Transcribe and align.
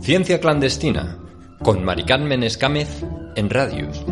Ciencia 0.00 0.40
clandestina 0.40 1.18
con 1.62 1.84
Maricarmen 1.84 2.42
Escámez 2.42 3.04
en 3.34 3.50
Radius. 3.50 4.04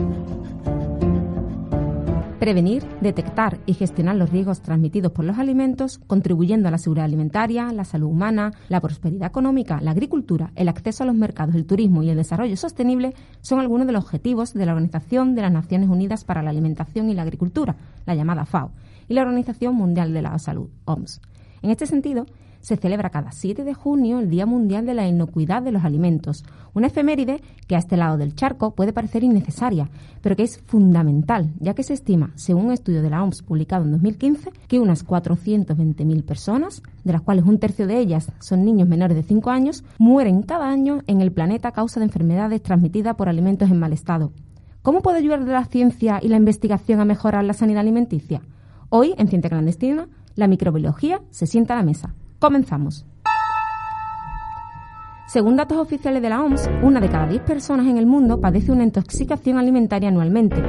Prevenir, 2.40 2.84
detectar 3.00 3.58
y 3.66 3.74
gestionar 3.74 4.16
los 4.16 4.30
riesgos 4.30 4.60
transmitidos 4.60 5.10
por 5.12 5.24
los 5.24 5.38
alimentos, 5.38 5.98
contribuyendo 6.06 6.68
a 6.68 6.70
la 6.70 6.78
seguridad 6.78 7.06
alimentaria, 7.06 7.72
la 7.72 7.84
salud 7.84 8.08
humana, 8.08 8.52
la 8.68 8.80
prosperidad 8.80 9.28
económica, 9.28 9.80
la 9.80 9.92
agricultura, 9.92 10.52
el 10.54 10.68
acceso 10.68 11.02
a 11.02 11.06
los 11.06 11.16
mercados, 11.16 11.54
el 11.54 11.66
turismo 11.66 12.02
y 12.02 12.10
el 12.10 12.16
desarrollo 12.16 12.56
sostenible, 12.56 13.14
son 13.40 13.58
algunos 13.58 13.86
de 13.86 13.94
los 13.94 14.04
objetivos 14.04 14.54
de 14.54 14.66
la 14.66 14.72
Organización 14.72 15.34
de 15.34 15.42
las 15.42 15.52
Naciones 15.52 15.88
Unidas 15.88 16.24
para 16.24 16.42
la 16.42 16.50
Alimentación 16.50 17.08
y 17.08 17.14
la 17.14 17.22
Agricultura, 17.22 17.76
la 18.04 18.14
llamada 18.14 18.44
FAO 18.44 18.70
y 19.08 19.14
la 19.14 19.22
Organización 19.22 19.74
Mundial 19.74 20.12
de 20.12 20.22
la 20.22 20.38
Salud, 20.38 20.68
OMS. 20.84 21.20
En 21.62 21.70
este 21.70 21.86
sentido, 21.86 22.26
se 22.66 22.76
celebra 22.76 23.10
cada 23.10 23.30
7 23.30 23.62
de 23.62 23.74
junio 23.74 24.18
el 24.18 24.28
Día 24.28 24.44
Mundial 24.44 24.86
de 24.86 24.94
la 24.94 25.06
Inocuidad 25.06 25.62
de 25.62 25.70
los 25.70 25.84
Alimentos, 25.84 26.44
una 26.74 26.88
efeméride 26.88 27.40
que 27.68 27.76
a 27.76 27.78
este 27.78 27.96
lado 27.96 28.16
del 28.16 28.34
charco 28.34 28.74
puede 28.74 28.92
parecer 28.92 29.22
innecesaria, 29.22 29.88
pero 30.20 30.34
que 30.34 30.42
es 30.42 30.58
fundamental, 30.58 31.52
ya 31.60 31.74
que 31.74 31.84
se 31.84 31.94
estima, 31.94 32.32
según 32.34 32.66
un 32.66 32.72
estudio 32.72 33.02
de 33.02 33.10
la 33.10 33.22
OMS 33.22 33.42
publicado 33.42 33.84
en 33.84 33.92
2015, 33.92 34.50
que 34.66 34.80
unas 34.80 35.06
420.000 35.06 36.24
personas, 36.24 36.82
de 37.04 37.12
las 37.12 37.22
cuales 37.22 37.44
un 37.44 37.60
tercio 37.60 37.86
de 37.86 38.00
ellas 38.00 38.32
son 38.40 38.64
niños 38.64 38.88
menores 38.88 39.16
de 39.16 39.22
5 39.22 39.48
años, 39.48 39.84
mueren 39.98 40.42
cada 40.42 40.68
año 40.68 41.02
en 41.06 41.20
el 41.20 41.30
planeta 41.30 41.68
a 41.68 41.72
causa 41.72 42.00
de 42.00 42.06
enfermedades 42.06 42.62
transmitidas 42.64 43.14
por 43.14 43.28
alimentos 43.28 43.70
en 43.70 43.78
mal 43.78 43.92
estado. 43.92 44.32
¿Cómo 44.82 45.02
puede 45.02 45.18
ayudar 45.18 45.40
la 45.42 45.64
ciencia 45.66 46.18
y 46.20 46.26
la 46.26 46.36
investigación 46.36 46.98
a 46.98 47.04
mejorar 47.04 47.44
la 47.44 47.54
sanidad 47.54 47.82
alimenticia? 47.82 48.42
Hoy, 48.88 49.14
en 49.18 49.26
Ciencia 49.28 49.50
Clandestina, 49.50 50.08
la 50.36 50.46
microbiología 50.46 51.20
se 51.30 51.46
sienta 51.46 51.74
a 51.74 51.78
la 51.78 51.82
mesa. 51.82 52.14
Comenzamos. 52.38 53.04
Según 55.26 55.56
datos 55.56 55.78
oficiales 55.78 56.22
de 56.22 56.28
la 56.30 56.40
OMS, 56.40 56.70
una 56.84 57.00
de 57.00 57.08
cada 57.08 57.26
diez 57.26 57.42
personas 57.42 57.88
en 57.88 57.98
el 57.98 58.06
mundo 58.06 58.40
padece 58.40 58.70
una 58.70 58.84
intoxicación 58.84 59.58
alimentaria 59.58 60.08
anualmente. 60.08 60.62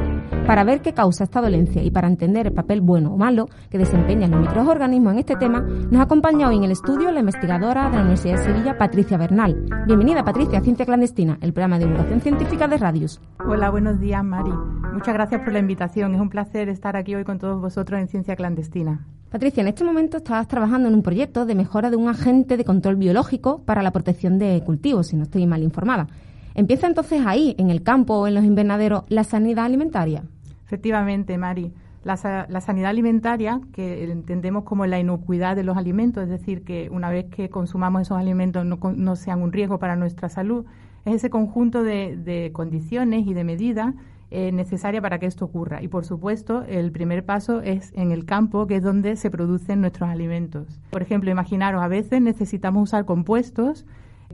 Para 0.47 0.63
ver 0.63 0.81
qué 0.81 0.93
causa 0.93 1.25
esta 1.25 1.41
dolencia 1.41 1.83
y 1.83 1.91
para 1.91 2.07
entender 2.07 2.47
el 2.47 2.53
papel 2.53 2.81
bueno 2.81 3.13
o 3.13 3.17
malo 3.17 3.45
que 3.69 3.77
desempeñan 3.77 4.31
los 4.31 4.41
microorganismos 4.41 5.13
en 5.13 5.19
este 5.19 5.35
tema, 5.35 5.61
nos 5.61 6.01
acompaña 6.01 6.49
hoy 6.49 6.57
en 6.57 6.63
el 6.63 6.71
estudio 6.71 7.11
la 7.11 7.19
investigadora 7.19 7.91
de 7.91 7.97
la 7.97 8.01
Universidad 8.01 8.37
de 8.37 8.43
Sevilla, 8.45 8.77
Patricia 8.79 9.17
Bernal. 9.17 9.63
Bienvenida, 9.85 10.23
Patricia, 10.23 10.57
a 10.57 10.61
Ciencia 10.63 10.87
Clandestina, 10.87 11.37
el 11.41 11.53
programa 11.53 11.77
de 11.77 11.85
divulgación 11.85 12.21
científica 12.21 12.67
de 12.67 12.77
Radius. 12.77 13.21
Hola, 13.47 13.69
buenos 13.69 13.99
días, 13.99 14.23
Mari. 14.23 14.53
Muchas 14.91 15.13
gracias 15.13 15.41
por 15.41 15.53
la 15.53 15.59
invitación. 15.59 16.15
Es 16.15 16.19
un 16.19 16.29
placer 16.29 16.67
estar 16.69 16.97
aquí 16.97 17.13
hoy 17.13 17.25
con 17.25 17.37
todos 17.37 17.61
vosotros 17.61 17.99
en 17.99 18.07
Ciencia 18.07 18.35
Clandestina. 18.35 19.05
Patricia, 19.37 19.61
en 19.61 19.67
este 19.67 19.83
momento 19.83 20.17
estás 20.17 20.47
trabajando 20.47 20.87
en 20.87 20.95
un 20.95 21.03
proyecto 21.03 21.45
de 21.45 21.53
mejora 21.53 21.91
de 21.91 21.95
un 21.95 22.09
agente 22.09 22.57
de 22.57 22.65
control 22.65 22.95
biológico 22.95 23.61
para 23.65 23.83
la 23.83 23.91
protección 23.91 24.39
de 24.39 24.59
cultivos, 24.65 25.09
si 25.09 25.15
no 25.15 25.25
estoy 25.25 25.45
mal 25.45 25.61
informada. 25.61 26.07
¿Empieza 26.55 26.87
entonces 26.87 27.21
ahí, 27.23 27.53
en 27.59 27.69
el 27.69 27.83
campo 27.83 28.15
o 28.15 28.25
en 28.27 28.33
los 28.33 28.43
invernaderos, 28.43 29.03
la 29.09 29.23
sanidad 29.23 29.65
alimentaria? 29.65 30.23
Efectivamente, 30.65 31.37
Mari. 31.37 31.71
La, 32.03 32.17
sanidad 32.17 32.89
alimentaria, 32.89 33.61
que 33.73 34.05
entendemos 34.05 34.63
como 34.63 34.87
la 34.87 34.97
inocuidad 34.97 35.55
de 35.55 35.63
los 35.63 35.77
alimentos, 35.77 36.23
es 36.23 36.29
decir, 36.29 36.63
que 36.63 36.89
una 36.89 37.11
vez 37.11 37.25
que 37.25 37.51
consumamos 37.51 38.01
esos 38.01 38.17
alimentos 38.17 38.65
no, 38.65 39.15
sean 39.15 39.43
un 39.43 39.53
riesgo 39.53 39.77
para 39.77 39.95
nuestra 39.95 40.29
salud, 40.29 40.65
es 41.05 41.13
ese 41.13 41.29
conjunto 41.29 41.83
de 41.83 42.49
condiciones 42.53 43.27
y 43.27 43.35
de 43.35 43.43
medidas 43.43 43.93
eh, 44.29 44.51
necesaria 44.51 45.01
para 45.01 45.19
que 45.19 45.25
esto 45.25 45.45
ocurra. 45.45 45.81
Y 45.81 45.87
por 45.87 46.03
supuesto, 46.03 46.63
el 46.63 46.91
primer 46.91 47.23
paso 47.23 47.61
es 47.61 47.93
en 47.95 48.11
el 48.11 48.25
campo, 48.25 48.67
que 48.67 48.75
es 48.75 48.83
donde 48.83 49.15
se 49.15 49.31
producen 49.31 49.79
nuestros 49.79 50.09
alimentos. 50.09 50.81
Por 50.89 51.01
ejemplo, 51.01 51.31
imaginaros, 51.31 51.81
a 51.81 51.87
veces 51.87 52.21
necesitamos 52.21 52.83
usar 52.83 53.05
compuestos 53.05 53.85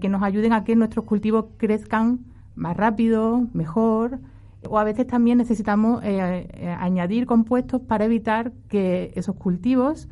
que 0.01 0.09
nos 0.09 0.23
ayuden 0.23 0.51
a 0.53 0.63
que 0.63 0.75
nuestros 0.75 1.05
cultivos 1.05 1.45
crezcan 1.57 2.21
más 2.55 2.75
rápido, 2.75 3.47
mejor, 3.53 4.17
o 4.67 4.79
a 4.79 4.83
veces 4.83 5.05
también 5.05 5.37
necesitamos 5.37 6.03
eh, 6.03 6.47
eh, 6.53 6.75
añadir 6.79 7.27
compuestos 7.27 7.79
para 7.79 8.05
evitar 8.05 8.51
que 8.69 9.11
esos 9.13 9.35
cultivos 9.35 10.09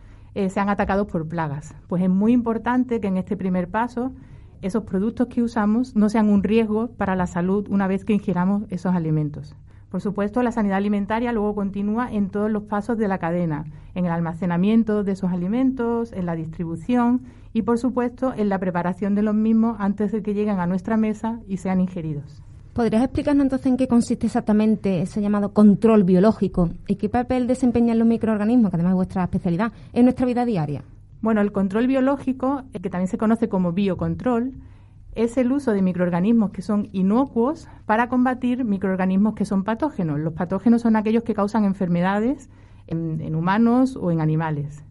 sean 0.49 0.69
atacados 0.69 1.07
por 1.07 1.27
plagas. 1.27 1.75
Pues 1.87 2.03
es 2.03 2.09
muy 2.09 2.31
importante 2.31 3.01
que 3.01 3.07
en 3.07 3.17
este 3.17 3.35
primer 3.35 3.67
paso 3.67 4.13
esos 4.61 4.83
productos 4.83 5.27
que 5.27 5.41
usamos 5.41 5.95
no 5.95 6.07
sean 6.07 6.29
un 6.29 6.43
riesgo 6.43 6.89
para 6.91 7.15
la 7.15 7.27
salud 7.27 7.67
una 7.69 7.87
vez 7.87 8.05
que 8.05 8.13
ingiramos 8.13 8.63
esos 8.69 8.95
alimentos. 8.95 9.57
Por 9.91 9.99
supuesto, 9.99 10.41
la 10.41 10.53
sanidad 10.53 10.77
alimentaria 10.77 11.33
luego 11.33 11.53
continúa 11.53 12.09
en 12.09 12.29
todos 12.29 12.49
los 12.49 12.63
pasos 12.63 12.97
de 12.97 13.09
la 13.09 13.17
cadena, 13.17 13.65
en 13.93 14.05
el 14.05 14.11
almacenamiento 14.11 15.03
de 15.03 15.11
esos 15.11 15.31
alimentos, 15.33 16.13
en 16.13 16.25
la 16.25 16.35
distribución 16.35 17.23
y, 17.51 17.63
por 17.63 17.77
supuesto, 17.77 18.33
en 18.33 18.47
la 18.47 18.57
preparación 18.57 19.15
de 19.15 19.21
los 19.21 19.35
mismos 19.35 19.75
antes 19.79 20.13
de 20.13 20.23
que 20.23 20.33
lleguen 20.33 20.61
a 20.61 20.65
nuestra 20.65 20.95
mesa 20.95 21.41
y 21.45 21.57
sean 21.57 21.81
ingeridos. 21.81 22.41
¿Podrías 22.71 23.03
explicarnos 23.03 23.43
entonces 23.43 23.67
en 23.67 23.75
qué 23.75 23.89
consiste 23.89 24.27
exactamente 24.27 25.01
ese 25.01 25.21
llamado 25.21 25.53
control 25.53 26.05
biológico 26.05 26.69
y 26.87 26.95
qué 26.95 27.09
papel 27.09 27.45
desempeñan 27.45 27.99
los 27.99 28.07
microorganismos, 28.07 28.71
que 28.71 28.77
además 28.77 28.91
es 28.91 28.95
vuestra 28.95 29.23
especialidad, 29.23 29.73
en 29.91 30.05
nuestra 30.05 30.25
vida 30.25 30.45
diaria? 30.45 30.85
Bueno, 31.21 31.41
el 31.41 31.51
control 31.51 31.87
biológico, 31.87 32.63
que 32.71 32.89
también 32.89 33.09
se 33.09 33.17
conoce 33.17 33.49
como 33.49 33.73
biocontrol, 33.73 34.53
es 35.13 35.37
el 35.37 35.51
uso 35.51 35.73
de 35.73 35.81
microorganismos 35.81 36.51
que 36.51 36.61
son 36.61 36.87
inocuos 36.93 37.67
para 37.85 38.07
combatir 38.07 38.63
microorganismos 38.63 39.35
que 39.35 39.45
son 39.45 39.63
patógenos. 39.63 40.19
Los 40.19 40.33
patógenos 40.33 40.81
son 40.81 40.95
aquellos 40.95 41.23
que 41.23 41.33
causan 41.33 41.65
enfermedades 41.65 42.49
en, 42.87 43.35
humanos 43.35 43.97
o 43.97 44.11
en 44.11 44.21
animales. 44.21 44.83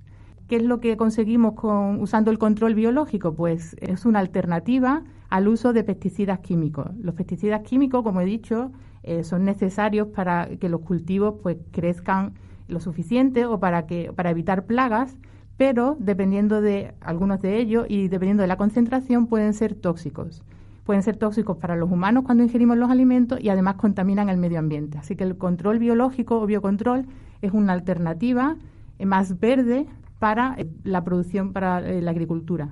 ¿Qué 0.48 0.56
es 0.56 0.62
lo 0.62 0.80
que 0.80 0.96
conseguimos 0.96 1.54
con, 1.54 2.00
usando 2.00 2.30
el 2.30 2.38
control 2.38 2.74
biológico? 2.74 3.34
Pues 3.34 3.76
es 3.80 4.04
una 4.04 4.18
alternativa 4.18 5.04
al 5.28 5.48
uso 5.48 5.72
de 5.72 5.84
pesticidas 5.84 6.40
químicos. 6.40 6.88
Los 7.00 7.14
pesticidas 7.14 7.62
químicos, 7.62 8.02
como 8.02 8.20
he 8.20 8.24
dicho, 8.24 8.72
eh, 9.02 9.22
son 9.22 9.44
necesarios 9.44 10.08
para 10.08 10.48
que 10.58 10.68
los 10.68 10.80
cultivos 10.80 11.36
pues 11.42 11.56
crezcan 11.70 12.34
lo 12.68 12.80
suficiente 12.80 13.46
o 13.46 13.58
para 13.58 13.86
que 13.86 14.12
para 14.12 14.30
evitar 14.30 14.66
plagas, 14.66 15.16
pero 15.60 15.98
dependiendo 16.00 16.62
de 16.62 16.94
algunos 17.02 17.42
de 17.42 17.58
ellos 17.58 17.84
y 17.86 18.08
dependiendo 18.08 18.40
de 18.40 18.46
la 18.46 18.56
concentración 18.56 19.26
pueden 19.26 19.52
ser 19.52 19.74
tóxicos. 19.74 20.42
Pueden 20.86 21.02
ser 21.02 21.18
tóxicos 21.18 21.58
para 21.58 21.76
los 21.76 21.90
humanos 21.90 22.24
cuando 22.24 22.42
ingerimos 22.42 22.78
los 22.78 22.88
alimentos 22.88 23.38
y 23.42 23.50
además 23.50 23.74
contaminan 23.74 24.30
el 24.30 24.38
medio 24.38 24.58
ambiente. 24.58 24.96
Así 24.96 25.16
que 25.16 25.24
el 25.24 25.36
control 25.36 25.78
biológico 25.78 26.40
o 26.40 26.46
biocontrol 26.46 27.04
es 27.42 27.52
una 27.52 27.74
alternativa 27.74 28.56
eh, 28.98 29.04
más 29.04 29.38
verde 29.38 29.84
para 30.18 30.54
eh, 30.56 30.66
la 30.82 31.04
producción, 31.04 31.52
para 31.52 31.86
eh, 31.86 32.00
la 32.00 32.12
agricultura. 32.12 32.70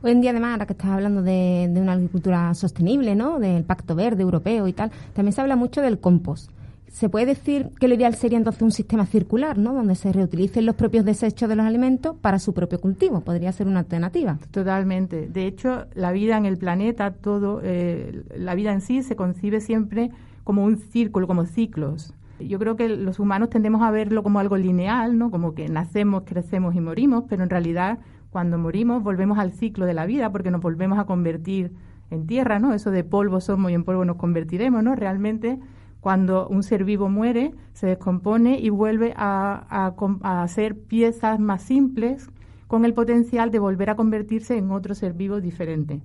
Hoy 0.00 0.12
en 0.12 0.22
día, 0.22 0.30
además, 0.30 0.52
ahora 0.52 0.64
que 0.64 0.72
estás 0.72 0.92
hablando 0.92 1.20
de, 1.20 1.68
de, 1.70 1.78
una 1.78 1.92
agricultura 1.92 2.54
sostenible, 2.54 3.14
¿no? 3.14 3.38
del 3.38 3.64
Pacto 3.64 3.94
Verde 3.94 4.22
Europeo 4.22 4.66
y 4.66 4.72
tal, 4.72 4.90
también 5.12 5.34
se 5.34 5.42
habla 5.42 5.56
mucho 5.56 5.82
del 5.82 6.00
compost. 6.00 6.50
Se 6.94 7.08
puede 7.08 7.26
decir 7.26 7.70
que 7.80 7.88
lo 7.88 7.94
ideal 7.96 8.14
sería 8.14 8.38
entonces 8.38 8.62
un 8.62 8.70
sistema 8.70 9.04
circular, 9.04 9.58
¿no? 9.58 9.74
Donde 9.74 9.96
se 9.96 10.12
reutilicen 10.12 10.64
los 10.64 10.76
propios 10.76 11.04
desechos 11.04 11.48
de 11.48 11.56
los 11.56 11.66
alimentos 11.66 12.14
para 12.14 12.38
su 12.38 12.54
propio 12.54 12.80
cultivo. 12.80 13.20
Podría 13.22 13.50
ser 13.50 13.66
una 13.66 13.80
alternativa. 13.80 14.38
Totalmente. 14.52 15.26
De 15.26 15.48
hecho, 15.48 15.86
la 15.96 16.12
vida 16.12 16.36
en 16.36 16.46
el 16.46 16.56
planeta, 16.56 17.10
todo, 17.10 17.60
eh, 17.64 18.22
la 18.36 18.54
vida 18.54 18.72
en 18.72 18.80
sí 18.80 19.02
se 19.02 19.16
concibe 19.16 19.60
siempre 19.60 20.12
como 20.44 20.62
un 20.62 20.76
círculo, 20.76 21.26
como 21.26 21.46
ciclos. 21.46 22.14
Yo 22.38 22.60
creo 22.60 22.76
que 22.76 22.88
los 22.88 23.18
humanos 23.18 23.50
tendemos 23.50 23.82
a 23.82 23.90
verlo 23.90 24.22
como 24.22 24.38
algo 24.38 24.56
lineal, 24.56 25.18
¿no? 25.18 25.32
Como 25.32 25.52
que 25.52 25.68
nacemos, 25.68 26.22
crecemos 26.24 26.76
y 26.76 26.80
morimos, 26.80 27.24
pero 27.28 27.42
en 27.42 27.50
realidad 27.50 27.98
cuando 28.30 28.56
morimos 28.56 29.02
volvemos 29.02 29.38
al 29.38 29.50
ciclo 29.50 29.84
de 29.86 29.94
la 29.94 30.06
vida 30.06 30.30
porque 30.30 30.52
nos 30.52 30.60
volvemos 30.60 31.00
a 31.00 31.06
convertir 31.06 31.72
en 32.12 32.28
tierra, 32.28 32.60
¿no? 32.60 32.72
Eso 32.72 32.92
de 32.92 33.02
polvo 33.02 33.40
somos 33.40 33.72
y 33.72 33.74
en 33.74 33.82
polvo 33.82 34.04
nos 34.04 34.16
convertiremos, 34.16 34.84
¿no? 34.84 34.94
Realmente 34.94 35.58
cuando 36.04 36.46
un 36.48 36.62
ser 36.62 36.84
vivo 36.84 37.08
muere, 37.08 37.54
se 37.72 37.86
descompone 37.86 38.58
y 38.58 38.68
vuelve 38.68 39.14
a, 39.16 39.94
hacer 40.42 40.78
piezas 40.78 41.40
más 41.40 41.62
simples 41.62 42.28
con 42.66 42.84
el 42.84 42.92
potencial 42.92 43.50
de 43.50 43.58
volver 43.58 43.88
a 43.88 43.96
convertirse 43.96 44.58
en 44.58 44.70
otro 44.70 44.94
ser 44.94 45.14
vivo 45.14 45.40
diferente. 45.40 46.02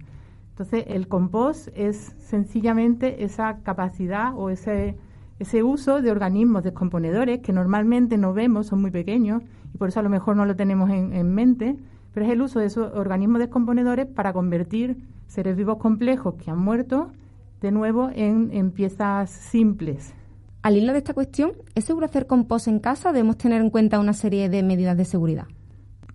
Entonces, 0.52 0.86
el 0.88 1.10
compost 1.10 1.68
es 1.76 2.16
sencillamente 2.18 3.26
esa 3.26 3.58
capacidad 3.58 4.32
o 4.38 4.50
ese, 4.50 4.96
ese 5.38 5.64
uso 5.64 6.02
de 6.02 6.12
organismos 6.12 6.64
descomponedores 6.64 7.42
que 7.42 7.52
normalmente 7.52 8.18
no 8.18 8.34
vemos, 8.34 8.68
son 8.68 8.80
muy 8.80 8.92
pequeños 8.92 9.44
y 9.74 9.78
por 9.78 9.90
eso 9.90 10.00
a 10.00 10.04
lo 10.04 10.10
mejor 10.10 10.38
no 10.38 10.46
lo 10.46 10.56
tenemos 10.56 10.90
en, 10.92 11.34
mente, 11.34 11.76
pero 12.14 12.26
es 12.26 12.32
el 12.32 12.42
uso 12.42 12.60
de 12.60 12.68
esos 12.68 12.90
organismos 12.96 13.40
descomponedores 13.40 14.06
para 14.06 14.32
convertir 14.32 14.96
seres 15.28 15.58
vivos 15.58 15.78
complejos 15.78 16.36
que 16.36 16.52
han 16.52 16.60
muerto 16.60 17.12
de 17.62 17.72
nuevo 17.72 18.10
en, 18.14 18.50
en 18.52 18.72
piezas 18.72 19.30
simples. 19.30 20.14
Al 20.62 20.76
hilo 20.76 20.92
de 20.92 21.00
esta 21.00 21.14
cuestión, 21.14 21.54
¿es 21.74 21.86
seguro 21.86 22.06
hacer 22.06 22.28
compost 22.28 22.68
en 22.68 22.80
casa? 22.80 23.14
¿Debemos 23.14 23.38
tener 23.38 23.62
en 23.62 23.70
cuenta 23.70 24.00
una 24.00 24.14
serie 24.14 24.50
de 24.50 24.62
medidas 24.62 24.98
de 24.98 25.06
seguridad? 25.06 25.48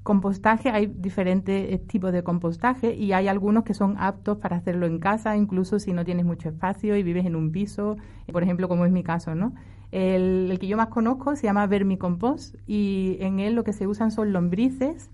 Compostaje, 0.02 0.68
hay 0.68 0.86
diferentes 0.86 1.72
eh, 1.72 1.78
tipos 1.78 2.12
de 2.12 2.22
compostaje 2.22 2.94
y 2.94 3.12
hay 3.14 3.26
algunos 3.28 3.64
que 3.64 3.72
son 3.72 3.96
aptos 3.98 4.36
para 4.36 4.56
hacerlo 4.56 4.84
en 4.84 4.98
casa, 4.98 5.34
incluso 5.34 5.78
si 5.78 5.94
no 5.94 6.04
tienes 6.04 6.26
mucho 6.26 6.50
espacio 6.50 6.94
y 6.94 7.02
vives 7.02 7.24
en 7.24 7.36
un 7.36 7.52
piso, 7.52 7.96
por 8.30 8.42
ejemplo, 8.42 8.68
como 8.68 8.84
es 8.84 8.92
mi 8.92 9.02
caso, 9.02 9.34
¿no? 9.34 9.54
El, 9.92 10.58
que 10.60 10.66
yo 10.66 10.76
más 10.76 10.88
conozco 10.88 11.36
se 11.36 11.44
llama 11.44 11.66
vermicompost 11.66 12.56
y 12.66 13.16
en 13.20 13.40
él 13.40 13.54
lo 13.54 13.64
que 13.64 13.72
se 13.72 13.86
usan 13.86 14.10
son 14.10 14.32
lombrices 14.34 15.08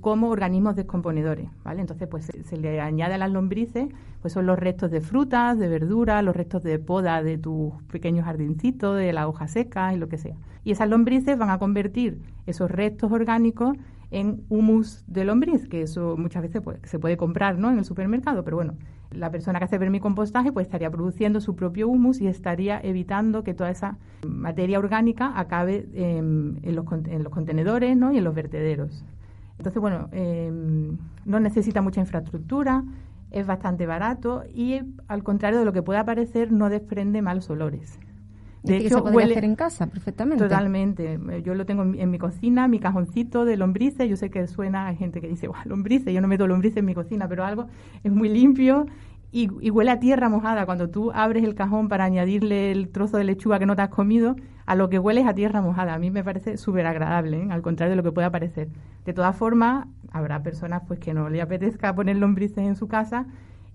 como 0.00 0.30
organismos 0.30 0.76
descomponedores, 0.76 1.48
¿vale? 1.64 1.80
Entonces, 1.80 2.08
pues 2.08 2.26
se, 2.26 2.56
le 2.56 2.80
añade 2.80 3.14
a 3.14 3.18
las 3.18 3.30
lombrices, 3.30 3.88
pues 4.20 4.32
son 4.32 4.46
los 4.46 4.58
restos 4.58 4.90
de 4.90 5.00
frutas, 5.00 5.58
de 5.58 5.68
verduras, 5.68 6.24
los 6.24 6.34
restos 6.34 6.62
de 6.62 6.78
poda 6.78 7.22
de 7.22 7.38
tus 7.38 7.72
pequeños 7.90 8.24
jardincitos, 8.24 8.96
de 8.96 9.12
la 9.12 9.28
hoja 9.28 9.48
seca 9.48 9.92
y 9.94 9.96
lo 9.96 10.08
que 10.08 10.18
sea. 10.18 10.36
Y 10.64 10.72
esas 10.72 10.88
lombrices 10.88 11.38
van 11.38 11.50
a 11.50 11.58
convertir 11.58 12.20
esos 12.46 12.70
restos 12.70 13.12
orgánicos 13.12 13.76
en 14.10 14.42
humus 14.48 15.04
de 15.06 15.24
lombriz, 15.24 15.68
que 15.68 15.82
eso 15.82 16.16
muchas 16.16 16.42
veces 16.42 16.62
pues, 16.62 16.78
se 16.84 16.98
puede 16.98 17.16
comprar 17.16 17.58
¿no? 17.58 17.70
en 17.70 17.78
el 17.78 17.84
supermercado, 17.84 18.42
pero 18.42 18.56
bueno, 18.56 18.74
la 19.10 19.30
persona 19.30 19.58
que 19.58 19.66
hace 19.66 19.78
vermicompostaje 19.78 20.52
pues 20.52 20.66
estaría 20.66 20.90
produciendo 20.90 21.40
su 21.40 21.56
propio 21.56 21.88
humus 21.88 22.20
y 22.20 22.26
estaría 22.26 22.80
evitando 22.82 23.42
que 23.44 23.54
toda 23.54 23.70
esa 23.70 23.98
materia 24.26 24.78
orgánica 24.78 25.32
acabe 25.38 25.88
en, 25.94 26.60
los, 26.62 26.86
en 27.06 27.22
los, 27.22 27.32
contenedores 27.32 27.96
¿no? 27.96 28.12
y 28.12 28.18
en 28.18 28.24
los 28.24 28.34
vertederos. 28.34 29.04
Entonces, 29.58 29.80
bueno, 29.80 30.08
em, 30.12 30.96
no 31.24 31.40
necesita 31.40 31.82
mucha 31.82 32.00
infraestructura, 32.00 32.84
es 33.30 33.46
bastante 33.46 33.86
barato 33.86 34.44
y 34.54 34.80
al 35.06 35.22
contrario 35.22 35.58
de 35.58 35.64
lo 35.64 35.72
que 35.72 35.82
pueda 35.82 36.04
parecer 36.04 36.50
no 36.52 36.70
desprende 36.70 37.20
malos 37.22 37.50
olores. 37.50 37.98
De 38.62 38.76
hecho, 38.76 39.04
se 39.04 39.12
puede 39.12 39.30
hacer 39.30 39.44
en 39.44 39.54
casa 39.54 39.86
perfectamente. 39.86 40.42
Totalmente. 40.42 41.18
Yo 41.44 41.54
lo 41.54 41.64
tengo 41.64 41.82
en, 41.82 42.10
mi 42.10 42.18
cocina, 42.18 42.68
mi 42.68 42.80
cajoncito 42.80 43.44
de 43.44 43.56
lombrices. 43.56 44.08
Yo 44.08 44.16
sé 44.16 44.30
que 44.30 44.46
suena, 44.46 44.88
hay 44.88 44.96
gente 44.96 45.20
que 45.20 45.28
dice, 45.28 45.48
lombrices, 45.64 46.12
yo 46.12 46.20
no 46.20 46.28
meto 46.28 46.46
lombrices 46.46 46.78
en 46.78 46.84
mi 46.84 46.94
cocina, 46.94 47.28
pero 47.28 47.44
algo 47.44 47.66
es 48.02 48.12
muy 48.12 48.28
limpio 48.28 48.86
y, 49.30 49.70
huele 49.70 49.90
a 49.90 50.00
tierra 50.00 50.28
mojada. 50.28 50.66
Cuando 50.66 50.88
tú 50.88 51.10
abres 51.12 51.44
el 51.44 51.54
cajón 51.54 51.88
para 51.88 52.04
añadirle 52.04 52.72
el 52.72 52.88
trozo 52.88 53.16
de 53.18 53.24
lechuga 53.24 53.58
que 53.58 53.66
no 53.66 53.76
te 53.76 53.82
has 53.82 53.88
comido, 53.88 54.36
a 54.66 54.74
lo 54.74 54.88
que 54.88 54.98
huele 54.98 55.20
es 55.20 55.26
a 55.26 55.34
tierra 55.34 55.60
mojada. 55.60 55.94
A 55.94 55.98
mí 55.98 56.10
me 56.10 56.24
parece 56.24 56.56
súper 56.56 56.86
agradable, 56.86 57.42
¿eh? 57.42 57.48
al 57.50 57.62
contrario 57.62 57.90
de 57.92 57.96
lo 57.96 58.02
que 58.02 58.12
pueda 58.12 58.30
parecer. 58.30 58.68
De 59.04 59.12
todas 59.12 59.36
formas, 59.36 59.86
habrá 60.10 60.42
personas 60.42 60.82
pues 60.86 60.98
que 60.98 61.14
no 61.14 61.28
le 61.28 61.40
apetezca 61.40 61.94
poner 61.94 62.16
lombrices 62.16 62.58
en 62.58 62.76
su 62.76 62.88
casa 62.88 63.26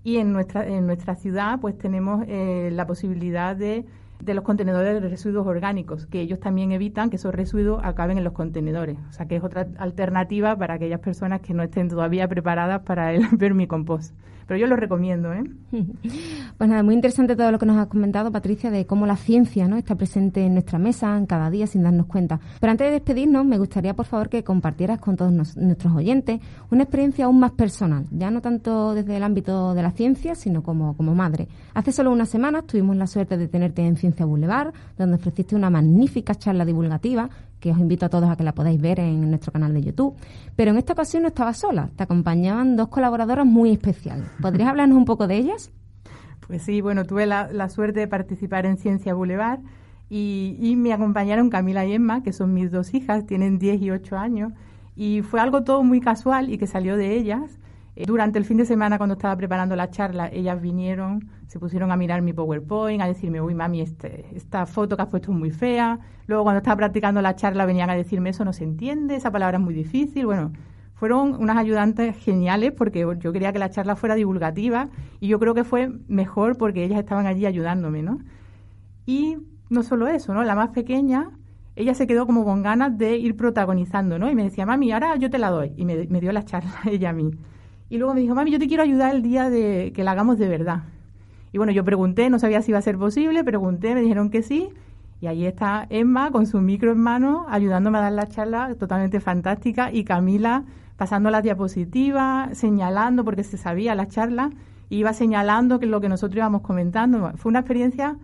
y 0.02 0.18
en 0.18 0.32
nuestra, 0.32 0.66
en 0.66 0.86
nuestra 0.86 1.14
ciudad 1.14 1.60
pues 1.60 1.78
tenemos 1.78 2.24
eh, 2.28 2.70
la 2.72 2.86
posibilidad 2.86 3.56
de 3.56 3.86
de 4.24 4.34
los 4.34 4.44
contenedores 4.44 5.02
de 5.02 5.08
residuos 5.08 5.46
orgánicos, 5.46 6.06
que 6.06 6.20
ellos 6.20 6.40
también 6.40 6.72
evitan 6.72 7.10
que 7.10 7.16
esos 7.16 7.34
residuos 7.34 7.80
acaben 7.84 8.16
en 8.16 8.24
los 8.24 8.32
contenedores. 8.32 8.96
O 9.10 9.12
sea 9.12 9.26
que 9.26 9.36
es 9.36 9.44
otra 9.44 9.66
alternativa 9.78 10.56
para 10.56 10.74
aquellas 10.74 11.00
personas 11.00 11.40
que 11.40 11.52
no 11.52 11.62
estén 11.62 11.88
todavía 11.88 12.26
preparadas 12.26 12.82
para 12.82 13.12
el 13.12 13.26
vermicompost. 13.32 14.14
Pero 14.46 14.58
yo 14.58 14.66
lo 14.66 14.76
recomiendo. 14.76 15.32
¿eh? 15.32 15.44
Pues 16.56 16.70
nada, 16.70 16.84
muy 16.84 16.94
interesante 16.94 17.34
todo 17.34 17.50
lo 17.50 17.58
que 17.58 17.66
nos 17.66 17.76
has 17.76 17.88
comentado, 17.88 18.30
Patricia, 18.30 18.70
de 18.70 18.86
cómo 18.86 19.06
la 19.06 19.16
ciencia 19.16 19.66
¿no? 19.66 19.76
está 19.76 19.96
presente 19.96 20.44
en 20.46 20.52
nuestra 20.54 20.78
mesa 20.78 21.16
en 21.16 21.26
cada 21.26 21.50
día 21.50 21.66
sin 21.66 21.82
darnos 21.82 22.06
cuenta. 22.06 22.38
Pero 22.60 22.70
antes 22.70 22.86
de 22.86 22.92
despedirnos, 22.92 23.44
me 23.44 23.58
gustaría, 23.58 23.94
por 23.94 24.06
favor, 24.06 24.28
que 24.28 24.44
compartieras 24.44 25.00
con 25.00 25.16
todos 25.16 25.32
nuestros 25.32 25.92
oyentes 25.92 26.40
una 26.70 26.84
experiencia 26.84 27.24
aún 27.24 27.40
más 27.40 27.52
personal, 27.52 28.04
ya 28.12 28.30
no 28.30 28.40
tanto 28.40 28.94
desde 28.94 29.16
el 29.16 29.24
ámbito 29.24 29.74
de 29.74 29.82
la 29.82 29.90
ciencia, 29.90 30.36
sino 30.36 30.62
como, 30.62 30.96
como 30.96 31.14
madre. 31.14 31.48
Hace 31.74 31.90
solo 31.90 32.12
unas 32.12 32.28
semanas 32.28 32.66
tuvimos 32.66 32.96
la 32.96 33.08
suerte 33.08 33.36
de 33.36 33.48
tenerte 33.48 33.82
en 33.82 33.96
Ciencia 33.96 34.24
Boulevard, 34.24 34.72
donde 34.96 35.16
ofreciste 35.16 35.56
una 35.56 35.70
magnífica 35.70 36.36
charla 36.36 36.64
divulgativa 36.64 37.28
que 37.64 37.70
os 37.70 37.78
invito 37.78 38.04
a 38.04 38.10
todos 38.10 38.28
a 38.28 38.36
que 38.36 38.44
la 38.44 38.52
podáis 38.52 38.78
ver 38.78 39.00
en 39.00 39.30
nuestro 39.30 39.50
canal 39.50 39.72
de 39.72 39.80
YouTube. 39.80 40.14
Pero 40.54 40.72
en 40.72 40.76
esta 40.76 40.92
ocasión 40.92 41.22
no 41.22 41.28
estabas 41.28 41.56
sola, 41.56 41.88
te 41.96 42.02
acompañaban 42.02 42.76
dos 42.76 42.88
colaboradoras 42.88 43.46
muy 43.46 43.70
especiales. 43.70 44.26
¿Podrías 44.42 44.68
hablarnos 44.68 44.98
un 44.98 45.06
poco 45.06 45.26
de 45.26 45.36
ellas? 45.36 45.70
Pues 46.46 46.60
sí, 46.60 46.82
bueno, 46.82 47.06
tuve 47.06 47.24
la, 47.24 47.68
suerte 47.70 48.00
de 48.00 48.06
participar 48.06 48.66
en 48.66 48.76
Ciencia 48.76 49.14
Boulevard 49.14 49.60
y, 50.10 50.58
y, 50.60 50.76
me 50.76 50.92
acompañaron 50.92 51.48
Camila 51.48 51.86
y 51.86 51.94
Emma, 51.94 52.22
que 52.22 52.34
son 52.34 52.52
mis 52.52 52.70
dos 52.70 52.92
hijas, 52.92 53.24
tienen 53.24 53.58
10 53.58 53.80
y 53.80 53.90
8 53.92 54.18
años, 54.18 54.52
y 54.94 55.22
fue 55.22 55.40
algo 55.40 55.64
todo 55.64 55.82
muy 55.82 56.02
casual 56.02 56.52
y 56.52 56.58
que 56.58 56.66
salió 56.66 56.98
de 56.98 57.16
ellas. 57.16 57.58
Eh, 57.96 58.06
durante 58.06 58.38
el 58.38 58.44
fin 58.44 58.56
de 58.56 58.64
semana, 58.64 58.98
cuando 58.98 59.14
estaba 59.14 59.36
preparando 59.36 59.76
la 59.76 59.90
charla, 59.90 60.28
ellas 60.32 60.60
vinieron, 60.60 61.28
se 61.46 61.60
pusieron 61.60 61.92
a 61.92 61.96
mirar 61.96 62.22
mi 62.22 62.32
PowerPoint, 62.32 63.00
a 63.00 63.06
decirme, 63.06 63.40
uy, 63.40 63.54
mami, 63.54 63.80
este, 63.80 64.26
esta 64.34 64.66
foto 64.66 64.96
que 64.96 65.02
has 65.02 65.08
puesto 65.08 65.30
es 65.30 65.38
muy 65.38 65.50
fea. 65.50 66.00
Luego, 66.26 66.42
cuando 66.42 66.58
estaba 66.58 66.76
practicando 66.76 67.22
la 67.22 67.36
charla, 67.36 67.66
venían 67.66 67.90
a 67.90 67.94
decirme, 67.94 68.30
eso 68.30 68.44
no 68.44 68.52
se 68.52 68.64
entiende, 68.64 69.14
esa 69.14 69.30
palabra 69.30 69.58
es 69.58 69.64
muy 69.64 69.74
difícil. 69.74 70.26
Bueno, 70.26 70.52
fueron 70.94 71.34
unas 71.40 71.56
ayudantes 71.56 72.16
geniales 72.16 72.72
porque 72.72 73.06
yo 73.20 73.32
quería 73.32 73.52
que 73.52 73.58
la 73.58 73.70
charla 73.70 73.94
fuera 73.96 74.14
divulgativa 74.14 74.88
y 75.20 75.28
yo 75.28 75.38
creo 75.38 75.54
que 75.54 75.64
fue 75.64 75.90
mejor 76.08 76.56
porque 76.56 76.84
ellas 76.84 76.98
estaban 76.98 77.26
allí 77.26 77.46
ayudándome, 77.46 78.02
¿no? 78.02 78.18
Y 79.06 79.36
no 79.70 79.82
solo 79.82 80.08
eso, 80.08 80.34
¿no? 80.34 80.42
La 80.42 80.54
más 80.54 80.70
pequeña, 80.70 81.30
ella 81.76 81.94
se 81.94 82.06
quedó 82.06 82.26
como 82.26 82.44
con 82.44 82.62
ganas 82.62 82.96
de 82.96 83.18
ir 83.18 83.36
protagonizando, 83.36 84.18
¿no? 84.18 84.30
Y 84.30 84.34
me 84.34 84.44
decía, 84.44 84.66
mami, 84.66 84.92
ahora 84.92 85.16
yo 85.16 85.30
te 85.30 85.38
la 85.38 85.50
doy. 85.50 85.72
Y 85.76 85.84
me, 85.84 86.06
me 86.08 86.20
dio 86.20 86.32
la 86.32 86.44
charla 86.44 86.72
ella 86.90 87.10
a 87.10 87.12
mí. 87.12 87.30
Y 87.94 87.98
luego 87.98 88.12
me 88.12 88.22
dijo, 88.22 88.34
mami, 88.34 88.50
yo 88.50 88.58
te 88.58 88.66
quiero 88.66 88.82
ayudar 88.82 89.14
el 89.14 89.22
día 89.22 89.48
de 89.50 89.92
que 89.94 90.02
la 90.02 90.10
hagamos 90.10 90.36
de 90.36 90.48
verdad. 90.48 90.82
Y 91.52 91.58
bueno, 91.58 91.70
yo 91.70 91.84
pregunté, 91.84 92.28
no 92.28 92.40
sabía 92.40 92.60
si 92.60 92.72
iba 92.72 92.78
a 92.80 92.82
ser 92.82 92.98
posible, 92.98 93.44
pregunté, 93.44 93.94
me 93.94 94.00
dijeron 94.00 94.30
que 94.30 94.42
sí. 94.42 94.70
Y 95.20 95.28
ahí 95.28 95.46
está 95.46 95.86
Emma 95.90 96.32
con 96.32 96.48
su 96.48 96.60
micro 96.60 96.90
en 96.90 96.98
mano, 96.98 97.46
ayudándome 97.48 97.98
a 97.98 98.00
dar 98.00 98.12
la 98.12 98.26
charla 98.26 98.74
totalmente 98.74 99.20
fantástica. 99.20 99.92
Y 99.92 100.02
Camila 100.02 100.64
pasando 100.96 101.30
las 101.30 101.44
diapositivas, 101.44 102.58
señalando, 102.58 103.24
porque 103.24 103.44
se 103.44 103.56
sabía 103.56 103.94
la 103.94 104.08
charla, 104.08 104.50
iba 104.90 105.12
señalando 105.12 105.78
que 105.78 105.86
lo 105.86 106.00
que 106.00 106.08
nosotros 106.08 106.38
íbamos 106.38 106.62
comentando. 106.62 107.30
Fue 107.36 107.50
una 107.50 107.60
experiencia 107.60 108.16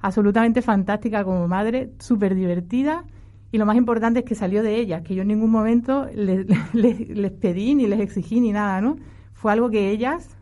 absolutamente 0.00 0.62
fantástica 0.62 1.22
como 1.22 1.46
madre, 1.48 1.92
súper 1.98 2.34
divertida. 2.34 3.04
Y 3.52 3.58
lo 3.58 3.66
más 3.66 3.76
importante 3.76 4.20
es 4.20 4.24
que 4.24 4.34
salió 4.34 4.62
de 4.62 4.76
ellas, 4.76 5.02
que 5.02 5.14
yo 5.14 5.20
en 5.20 5.28
ningún 5.28 5.50
momento 5.50 6.06
les, 6.14 6.46
les 6.72 7.30
pedí 7.32 7.74
ni 7.74 7.86
les 7.86 8.00
exigí 8.00 8.40
ni 8.40 8.52
nada, 8.52 8.80
¿no? 8.80 8.96
Fue 9.38 9.52
algo 9.52 9.70
que 9.70 9.90
ellas 9.90 10.36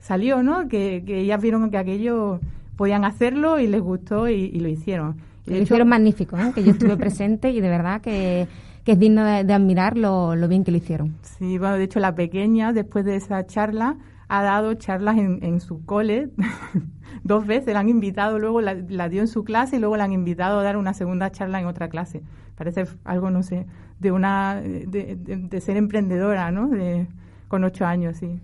salió, 0.00 0.42
¿no? 0.42 0.66
Que, 0.66 1.02
ellas 1.06 1.40
vieron 1.40 1.70
que 1.70 1.78
aquello 1.78 2.40
podían 2.76 3.04
hacerlo 3.04 3.60
y 3.60 3.68
les 3.68 3.80
gustó 3.80 4.28
y, 4.28 4.50
lo 4.58 4.68
hicieron. 4.68 5.16
lo 5.46 5.56
hicieron 5.58 5.88
magnífico, 5.88 6.36
¿eh? 6.36 6.50
que 6.52 6.64
yo 6.64 6.72
estuve 6.72 6.96
presente 6.96 7.50
y 7.50 7.60
de 7.60 7.68
verdad 7.68 8.00
que, 8.00 8.48
es 8.84 8.98
digno 8.98 9.24
de, 9.24 9.52
admirar 9.52 9.96
lo, 9.96 10.34
bien 10.48 10.64
que 10.64 10.72
lo 10.72 10.78
hicieron. 10.78 11.14
Sí, 11.22 11.56
bueno, 11.56 11.76
de 11.76 11.84
hecho 11.84 12.00
la 12.00 12.16
pequeña, 12.16 12.72
después 12.72 13.04
de 13.04 13.14
esa 13.14 13.46
charla, 13.46 13.96
ha 14.26 14.42
dado 14.42 14.74
charlas 14.74 15.18
en, 15.18 15.60
su 15.60 15.84
cole 15.84 16.30
dos 17.22 17.46
veces, 17.46 17.74
la 17.74 17.80
han 17.80 17.88
invitado, 17.88 18.40
luego 18.40 18.60
la, 18.60 18.74
dio 19.08 19.20
en 19.20 19.28
su 19.28 19.44
clase 19.44 19.76
y 19.76 19.78
luego 19.78 19.96
la 19.96 20.04
han 20.04 20.12
invitado 20.12 20.58
a 20.58 20.62
dar 20.64 20.76
una 20.76 20.94
segunda 20.94 21.30
charla 21.30 21.60
en 21.60 21.66
otra 21.66 21.88
clase. 21.88 22.22
Parece 22.56 22.86
algo, 23.04 23.30
no 23.30 23.44
sé, 23.44 23.66
de 24.00 24.10
una 24.10 24.60
de, 24.60 25.16
de 25.16 25.60
ser 25.60 25.76
emprendedora, 25.76 26.50
¿no? 26.50 26.66
De, 26.68 27.06
con 27.52 27.64
ocho 27.64 27.84
años, 27.84 28.16
sí. 28.16 28.40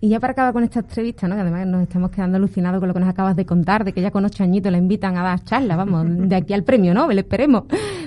Y 0.00 0.10
ya 0.10 0.20
para 0.20 0.30
acabar 0.30 0.52
con 0.52 0.62
esta 0.62 0.78
entrevista, 0.78 1.26
¿no? 1.26 1.34
que 1.34 1.40
además 1.40 1.66
nos 1.66 1.82
estamos 1.82 2.12
quedando 2.12 2.36
alucinados 2.36 2.78
con 2.78 2.86
lo 2.86 2.94
que 2.94 3.00
nos 3.00 3.08
acabas 3.08 3.34
de 3.34 3.44
contar, 3.44 3.84
de 3.84 3.92
que 3.92 4.00
ya 4.00 4.12
con 4.12 4.24
ocho 4.24 4.44
añitos 4.44 4.70
le 4.70 4.78
invitan 4.78 5.16
a 5.16 5.24
dar 5.24 5.42
charlas, 5.42 5.76
vamos, 5.76 6.06
de 6.28 6.36
aquí 6.36 6.52
al 6.52 6.62
premio 6.62 6.94
Nobel, 6.94 7.18
esperemos. 7.18 7.64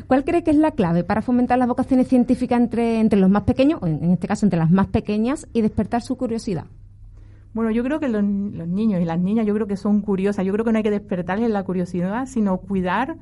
¿Cuál 0.08 0.24
cree 0.24 0.44
que 0.44 0.52
es 0.52 0.58
la 0.58 0.72
clave 0.72 1.04
para 1.04 1.22
fomentar 1.22 1.60
las 1.60 1.68
vocaciones 1.68 2.08
científicas 2.08 2.62
entre, 2.62 3.02
entre 3.02 3.20
los 3.20 3.30
más 3.30 3.44
pequeños, 3.44 3.82
o 3.82 3.88
en 3.88 4.12
este 4.12 4.26
caso 4.26 4.46
entre 4.46 4.58
las 4.58 4.72
más 4.72 4.88
pequeñas, 4.88 5.50
y 5.52 5.60
despertar 5.60 6.02
su 6.02 6.16
curiosidad? 6.16 6.64
Bueno, 7.54 7.72
yo 7.72 7.84
creo 7.84 8.00
que 8.00 8.08
los, 8.08 8.24
los 8.24 8.68
niños 8.70 9.02
y 9.02 9.06
las 9.06 9.20
niñas, 9.20 9.46
yo 9.46 9.54
creo 9.54 9.68
que 9.68 9.76
son 9.76 10.00
curiosas, 10.00 10.46
yo 10.46 10.54
creo 10.54 10.64
que 10.64 10.72
no 10.72 10.78
hay 10.78 10.84
que 10.84 10.92
despertarles 10.92 11.50
la 11.50 11.64
curiosidad, 11.64 12.26
sino 12.26 12.58
cuidar 12.58 13.18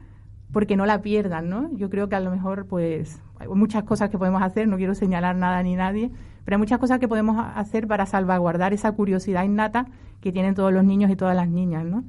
porque 0.52 0.78
no 0.78 0.86
la 0.86 1.02
pierdan, 1.02 1.50
¿no? 1.50 1.76
Yo 1.76 1.90
creo 1.90 2.08
que 2.08 2.18
a 2.18 2.20
lo 2.20 2.30
mejor, 2.30 2.68
pues, 2.68 3.20
hay 3.40 3.48
muchas 3.48 3.84
cosas 3.84 4.10
que 4.10 4.18
podemos 4.20 4.44
hacer, 4.44 4.68
no 4.68 4.78
quiero 4.78 4.94
señalar 4.96 5.36
nada 5.36 5.64
ni 5.64 5.76
nadie, 5.76 6.12
pero 6.46 6.56
hay 6.56 6.60
muchas 6.60 6.80
cosas 6.80 7.00
que 7.00 7.08
podemos 7.08 7.44
hacer 7.56 7.88
para 7.88 8.06
salvaguardar 8.06 8.72
esa 8.72 8.92
curiosidad 8.92 9.44
innata 9.44 9.88
que 10.22 10.32
tienen 10.32 10.54
todos 10.54 10.72
los 10.72 10.84
niños 10.84 11.12
y 11.12 11.16
todas 11.16 11.36
las 11.36 11.50
niñas, 11.50 11.84
¿no? 11.84 12.06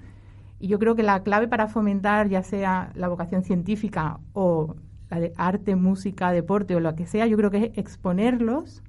Y 0.61 0.69
yo 0.69 0.79
creo 0.79 0.95
que 0.95 1.03
la 1.03 1.23
clave 1.23 1.49
para 1.49 1.69
fomentar 1.69 2.29
ya 2.29 2.43
sea 2.43 2.91
la 2.95 3.09
vocación 3.09 3.43
científica 3.43 4.21
o 4.33 4.77
la 5.11 5.21
de 5.21 5.33
arte, 5.37 5.75
música, 5.75 6.33
deporte 6.33 6.77
o 6.77 6.81
lo 6.81 6.95
que 6.95 7.07
sea, 7.07 7.27
yo 7.27 7.37
creo 7.37 7.51
que 7.51 7.65
es 7.65 7.79
exponerlos 7.79 8.83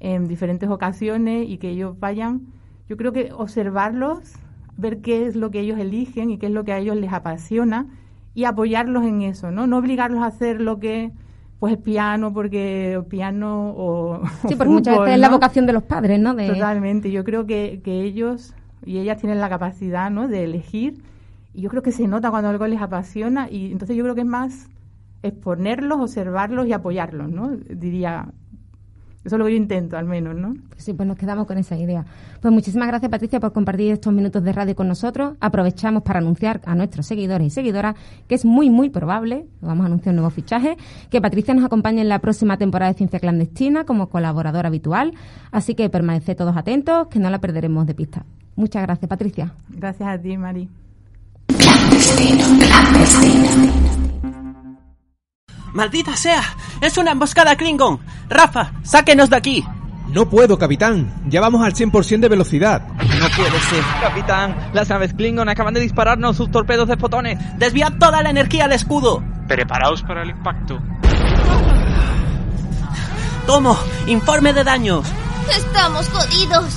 en 0.00 0.28
diferentes 0.28 0.68
ocasiones 0.68 1.48
y 1.48 1.58
que 1.58 1.70
ellos 1.70 1.98
vayan, 1.98 2.46
yo 2.88 2.96
creo 2.96 3.12
que 3.12 3.32
observarlos, 3.32 4.34
ver 4.76 5.00
qué 5.00 5.26
es 5.26 5.36
lo 5.36 5.50
que 5.50 5.60
ellos 5.60 5.78
eligen 5.78 6.30
y 6.30 6.38
qué 6.38 6.46
es 6.46 6.52
lo 6.52 6.64
que 6.64 6.72
a 6.72 6.78
ellos 6.78 6.96
les 6.96 7.12
apasiona 7.12 7.86
y 8.34 8.44
apoyarlos 8.44 9.04
en 9.04 9.22
eso, 9.22 9.50
¿no? 9.50 9.66
No 9.66 9.78
obligarlos 9.78 10.22
a 10.22 10.26
hacer 10.26 10.60
lo 10.60 10.80
que 10.80 11.12
pues 11.64 11.78
piano 11.78 12.30
porque 12.34 13.02
piano 13.08 13.72
o 13.74 14.20
sí 14.46 14.54
porque 14.54 14.68
muchas 14.70 14.98
veces 14.98 15.14
es 15.14 15.18
la 15.18 15.30
vocación 15.30 15.64
de 15.64 15.72
los 15.72 15.82
padres 15.82 16.20
no 16.20 16.36
totalmente. 16.36 17.10
Yo 17.10 17.24
creo 17.24 17.46
que, 17.46 17.80
que 17.82 18.02
ellos 18.02 18.52
y 18.84 18.98
ellas 18.98 19.18
tienen 19.18 19.40
la 19.40 19.48
capacidad 19.48 20.10
no 20.10 20.28
de 20.28 20.44
elegir. 20.44 21.00
Y 21.54 21.62
yo 21.62 21.70
creo 21.70 21.82
que 21.82 21.90
se 21.90 22.06
nota 22.06 22.30
cuando 22.30 22.50
algo 22.50 22.66
les 22.66 22.82
apasiona. 22.82 23.48
Y 23.50 23.72
entonces 23.72 23.96
yo 23.96 24.02
creo 24.02 24.14
que 24.14 24.20
es 24.20 24.26
más 24.26 24.68
exponerlos 25.22 26.00
observarlos 26.00 26.66
y 26.66 26.74
apoyarlos 26.74 27.30
no 27.30 27.56
diría 27.56 28.28
eso 29.24 29.36
es 29.36 29.38
lo 29.38 29.46
que 29.46 29.52
yo 29.52 29.56
intento, 29.56 29.96
al 29.96 30.04
menos, 30.04 30.36
¿no? 30.36 30.54
sí, 30.76 30.92
pues 30.92 31.08
nos 31.08 31.16
quedamos 31.16 31.46
con 31.46 31.56
esa 31.56 31.76
idea. 31.76 32.04
Pues 32.42 32.52
muchísimas 32.52 32.88
gracias, 32.88 33.10
Patricia, 33.10 33.40
por 33.40 33.52
compartir 33.52 33.92
estos 33.92 34.12
minutos 34.12 34.44
de 34.44 34.52
radio 34.52 34.76
con 34.76 34.86
nosotros. 34.86 35.34
Aprovechamos 35.40 36.02
para 36.02 36.18
anunciar 36.18 36.60
a 36.66 36.74
nuestros 36.74 37.06
seguidores 37.06 37.46
y 37.46 37.50
seguidoras 37.50 37.96
que 38.28 38.34
es 38.34 38.44
muy, 38.44 38.68
muy 38.68 38.90
probable, 38.90 39.46
vamos 39.62 39.84
a 39.84 39.86
anunciar 39.86 40.12
un 40.12 40.16
nuevo 40.16 40.30
fichaje, 40.30 40.76
que 41.10 41.22
Patricia 41.22 41.54
nos 41.54 41.64
acompañe 41.64 42.02
en 42.02 42.08
la 42.10 42.18
próxima 42.18 42.58
temporada 42.58 42.92
de 42.92 42.98
Ciencia 42.98 43.18
Clandestina 43.18 43.84
como 43.84 44.10
colaboradora 44.10 44.68
habitual. 44.68 45.14
Así 45.50 45.74
que 45.74 45.88
permaneced 45.88 46.36
todos 46.36 46.56
atentos, 46.56 47.08
que 47.08 47.18
no 47.18 47.30
la 47.30 47.38
perderemos 47.40 47.86
de 47.86 47.94
pista. 47.94 48.26
Muchas 48.56 48.82
gracias, 48.82 49.08
Patricia. 49.08 49.54
Gracias 49.70 50.08
a 50.08 50.18
ti, 50.18 50.36
Mari. 50.36 50.68
¡Maldita 55.74 56.16
sea! 56.16 56.40
¡Es 56.80 56.96
una 56.98 57.10
emboscada 57.10 57.56
Klingon! 57.56 57.98
¡Rafa, 58.28 58.70
sáquenos 58.84 59.28
de 59.28 59.36
aquí! 59.36 59.64
No 60.06 60.30
puedo, 60.30 60.56
capitán. 60.56 61.12
Ya 61.26 61.40
vamos 61.40 61.64
al 61.64 61.74
100% 61.74 62.20
de 62.20 62.28
velocidad. 62.28 62.86
No 62.86 63.28
puede 63.36 63.58
ser. 63.58 63.82
Capitán, 64.00 64.70
las 64.72 64.88
naves 64.88 65.14
Klingon 65.14 65.48
acaban 65.48 65.74
de 65.74 65.80
dispararnos 65.80 66.36
sus 66.36 66.48
torpedos 66.52 66.86
de 66.86 66.96
fotones. 66.96 67.38
¡Desviad 67.58 67.94
toda 67.98 68.22
la 68.22 68.30
energía 68.30 68.66
al 68.66 68.72
escudo! 68.72 69.24
Preparaos 69.48 70.02
para 70.02 70.22
el 70.22 70.30
impacto. 70.30 70.78
Tomo, 73.44 73.76
informe 74.06 74.52
de 74.52 74.62
daños. 74.62 75.04
Estamos 75.50 76.08
jodidos. 76.08 76.76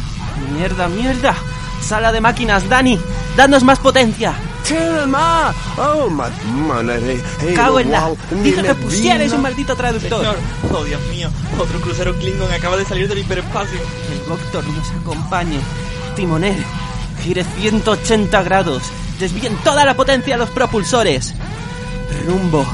Mierda, 0.55 0.87
mierda. 0.87 1.35
Sala 1.81 2.11
de 2.11 2.19
máquinas, 2.19 2.67
Dani. 2.67 2.99
Danos 3.35 3.63
más 3.63 3.77
potencia. 3.77 4.33
Oh, 5.77 6.09
Cago 7.55 7.79
en 7.79 7.91
la. 7.91 8.09
Dije 8.43 8.61
que 8.61 8.75
pusierais 8.75 9.31
un 9.31 9.41
maldito 9.41 9.75
traductor. 9.75 10.19
Señor. 10.19 10.37
Oh, 10.73 10.83
Dios 10.83 11.01
mío. 11.09 11.29
Otro 11.57 11.79
crucero 11.79 12.13
Klingon 12.15 12.51
acaba 12.51 12.75
de 12.75 12.85
salir 12.85 13.07
del 13.07 13.19
hiperespacio. 13.19 13.79
El 14.11 14.27
Doctor 14.27 14.65
nos 14.67 14.89
acompañe. 15.01 15.59
Timonel, 16.15 16.63
gire 17.23 17.45
180 17.59 18.43
grados. 18.43 18.83
Desvíen 19.19 19.55
toda 19.63 19.85
la 19.85 19.93
potencia 19.95 20.35
a 20.35 20.37
los 20.37 20.49
propulsores. 20.49 21.33
Rumbo 22.25 22.65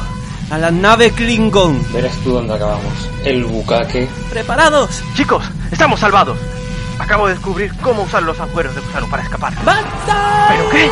a 0.50 0.58
la 0.58 0.72
nave 0.72 1.12
Klingon. 1.12 1.86
Verás 1.94 2.16
tú 2.24 2.32
dónde 2.32 2.56
acabamos. 2.56 2.94
El 3.24 3.46
bucaque. 3.46 4.10
¿Preparados? 4.30 5.02
Chicos, 5.16 5.44
estamos 5.72 6.00
salvados. 6.00 6.38
Acabo 7.00 7.28
de 7.28 7.34
descubrir 7.34 7.74
cómo 7.82 8.04
usar 8.04 8.24
los 8.24 8.40
agujeros 8.40 8.76
de 8.76 8.82
gusano 8.82 9.08
para 9.10 9.24
escapar. 9.24 9.54
¡Basta! 9.64 10.48
¿Pero 10.50 10.70
qué? 10.70 10.90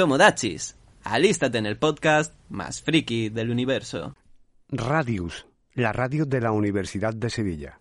Tomodachis, 0.00 0.78
alístate 1.04 1.58
en 1.58 1.66
el 1.66 1.76
podcast 1.76 2.34
más 2.48 2.80
friki 2.80 3.28
del 3.28 3.50
universo. 3.50 4.16
Radius, 4.70 5.46
la 5.74 5.92
radio 5.92 6.24
de 6.24 6.40
la 6.40 6.52
Universidad 6.52 7.12
de 7.12 7.28
Sevilla. 7.28 7.80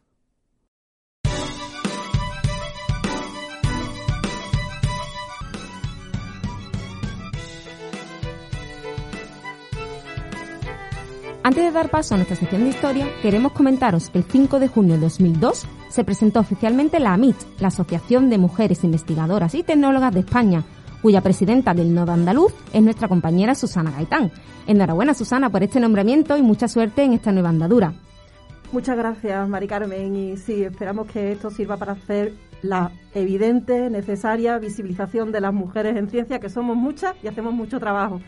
Antes 11.41 11.63
de 11.63 11.71
dar 11.71 11.89
paso 11.89 12.15
a 12.15 12.17
nuestra 12.17 12.35
sección 12.35 12.65
de 12.65 12.71
historia, 12.71 13.07
queremos 13.21 13.53
comentaros 13.53 14.09
que 14.09 14.17
el 14.17 14.25
5 14.25 14.59
de 14.59 14.67
junio 14.67 14.95
de 14.95 15.01
2002 15.03 15.65
se 15.89 16.03
presentó 16.03 16.41
oficialmente 16.41 16.99
la 16.99 17.13
AMIT, 17.13 17.38
la 17.59 17.69
Asociación 17.69 18.29
de 18.29 18.38
Mujeres 18.38 18.83
Investigadoras 18.83 19.55
y 19.55 19.63
Tecnólogas 19.63 20.13
de 20.13 20.19
España, 20.19 20.65
cuya 21.01 21.21
presidenta 21.21 21.73
del 21.73 21.93
Nodo 21.93 22.11
Andaluz 22.11 22.53
es 22.73 22.81
nuestra 22.81 23.07
compañera 23.07 23.55
Susana 23.55 23.91
Gaitán. 23.91 24.31
Enhorabuena, 24.67 25.13
Susana, 25.13 25.49
por 25.49 25.63
este 25.63 25.79
nombramiento 25.79 26.37
y 26.37 26.41
mucha 26.41 26.67
suerte 26.67 27.03
en 27.03 27.13
esta 27.13 27.31
nueva 27.31 27.49
andadura. 27.49 27.93
Muchas 28.71 28.97
gracias, 28.97 29.49
Mari 29.49 29.67
Carmen, 29.67 30.15
y 30.15 30.37
sí, 30.37 30.63
esperamos 30.63 31.07
que 31.07 31.31
esto 31.31 31.49
sirva 31.49 31.77
para 31.77 31.93
hacer 31.93 32.33
la 32.61 32.91
evidente, 33.15 33.89
necesaria 33.89 34.59
visibilización 34.59 35.31
de 35.31 35.41
las 35.41 35.53
mujeres 35.53 35.97
en 35.97 36.09
ciencia, 36.09 36.39
que 36.39 36.49
somos 36.49 36.77
muchas 36.77 37.15
y 37.23 37.27
hacemos 37.27 37.53
mucho 37.53 37.79
trabajo. 37.79 38.21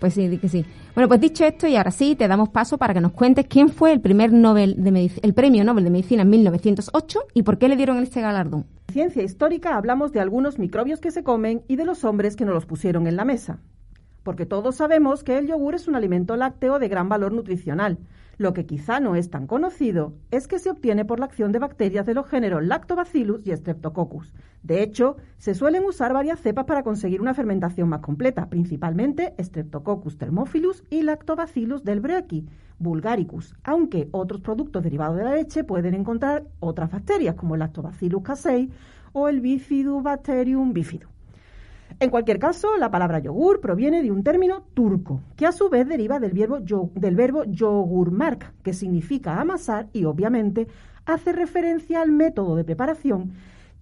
Pues 0.00 0.14
sí, 0.14 0.38
que 0.38 0.48
sí. 0.48 0.64
Bueno, 0.94 1.08
pues 1.08 1.20
dicho 1.20 1.44
esto, 1.44 1.68
y 1.68 1.76
ahora 1.76 1.90
sí, 1.90 2.16
te 2.16 2.26
damos 2.26 2.48
paso 2.48 2.78
para 2.78 2.94
que 2.94 3.02
nos 3.02 3.12
cuentes 3.12 3.46
quién 3.46 3.68
fue 3.68 3.92
el 3.92 4.00
primer 4.00 4.32
Nobel 4.32 4.82
de 4.82 5.10
el 5.22 5.34
premio 5.34 5.62
Nobel 5.62 5.84
de 5.84 5.90
Medicina 5.90 6.22
en 6.22 6.30
1908 6.30 7.20
y 7.34 7.42
por 7.42 7.58
qué 7.58 7.68
le 7.68 7.76
dieron 7.76 7.98
este 7.98 8.22
galardón. 8.22 8.64
En 8.88 8.94
ciencia 8.94 9.22
histórica 9.22 9.76
hablamos 9.76 10.12
de 10.12 10.20
algunos 10.20 10.58
microbios 10.58 11.00
que 11.00 11.10
se 11.10 11.22
comen 11.22 11.62
y 11.68 11.76
de 11.76 11.84
los 11.84 12.02
hombres 12.04 12.34
que 12.34 12.46
nos 12.46 12.54
los 12.54 12.64
pusieron 12.64 13.06
en 13.06 13.16
la 13.16 13.26
mesa. 13.26 13.58
Porque 14.22 14.46
todos 14.46 14.76
sabemos 14.76 15.22
que 15.22 15.36
el 15.36 15.46
yogur 15.46 15.74
es 15.74 15.86
un 15.86 15.96
alimento 15.96 16.34
lácteo 16.34 16.78
de 16.78 16.88
gran 16.88 17.10
valor 17.10 17.32
nutricional, 17.32 17.98
lo 18.40 18.54
que 18.54 18.64
quizá 18.64 19.00
no 19.00 19.16
es 19.16 19.28
tan 19.28 19.46
conocido 19.46 20.14
es 20.30 20.48
que 20.48 20.58
se 20.58 20.70
obtiene 20.70 21.04
por 21.04 21.20
la 21.20 21.26
acción 21.26 21.52
de 21.52 21.58
bacterias 21.58 22.06
de 22.06 22.14
los 22.14 22.26
géneros 22.26 22.64
Lactobacillus 22.64 23.46
y 23.46 23.54
Streptococcus. 23.54 24.32
De 24.62 24.82
hecho, 24.82 25.18
se 25.36 25.52
suelen 25.52 25.84
usar 25.84 26.14
varias 26.14 26.40
cepas 26.40 26.64
para 26.64 26.82
conseguir 26.82 27.20
una 27.20 27.34
fermentación 27.34 27.90
más 27.90 28.00
completa, 28.00 28.48
principalmente 28.48 29.34
Streptococcus 29.38 30.16
thermophilus 30.16 30.84
y 30.88 31.02
Lactobacillus 31.02 31.84
del 31.84 32.00
Breachi, 32.00 32.46
vulgaricus, 32.78 33.54
aunque 33.62 34.08
otros 34.10 34.40
productos 34.40 34.82
derivados 34.82 35.18
de 35.18 35.24
la 35.24 35.34
leche 35.34 35.62
pueden 35.62 35.92
encontrar 35.92 36.44
otras 36.60 36.90
bacterias 36.90 37.34
como 37.34 37.56
el 37.56 37.58
Lactobacillus 37.58 38.22
casei 38.22 38.70
o 39.12 39.28
el 39.28 39.42
Bifidobacterium 39.42 40.72
bifidum. 40.72 41.10
En 41.98 42.10
cualquier 42.10 42.38
caso, 42.38 42.76
la 42.76 42.90
palabra 42.90 43.18
yogur 43.18 43.60
proviene 43.60 44.02
de 44.02 44.10
un 44.10 44.22
término 44.22 44.62
turco, 44.74 45.20
que 45.36 45.46
a 45.46 45.52
su 45.52 45.68
vez 45.68 45.88
deriva 45.88 46.20
del 46.20 46.32
verbo, 46.32 47.44
yogurmark, 47.44 48.52
que 48.62 48.72
significa 48.72 49.40
amasar 49.40 49.88
y 49.92 50.04
obviamente 50.04 50.68
hace 51.04 51.32
referencia 51.32 52.00
al 52.00 52.12
método 52.12 52.56
de 52.56 52.64
preparación 52.64 53.32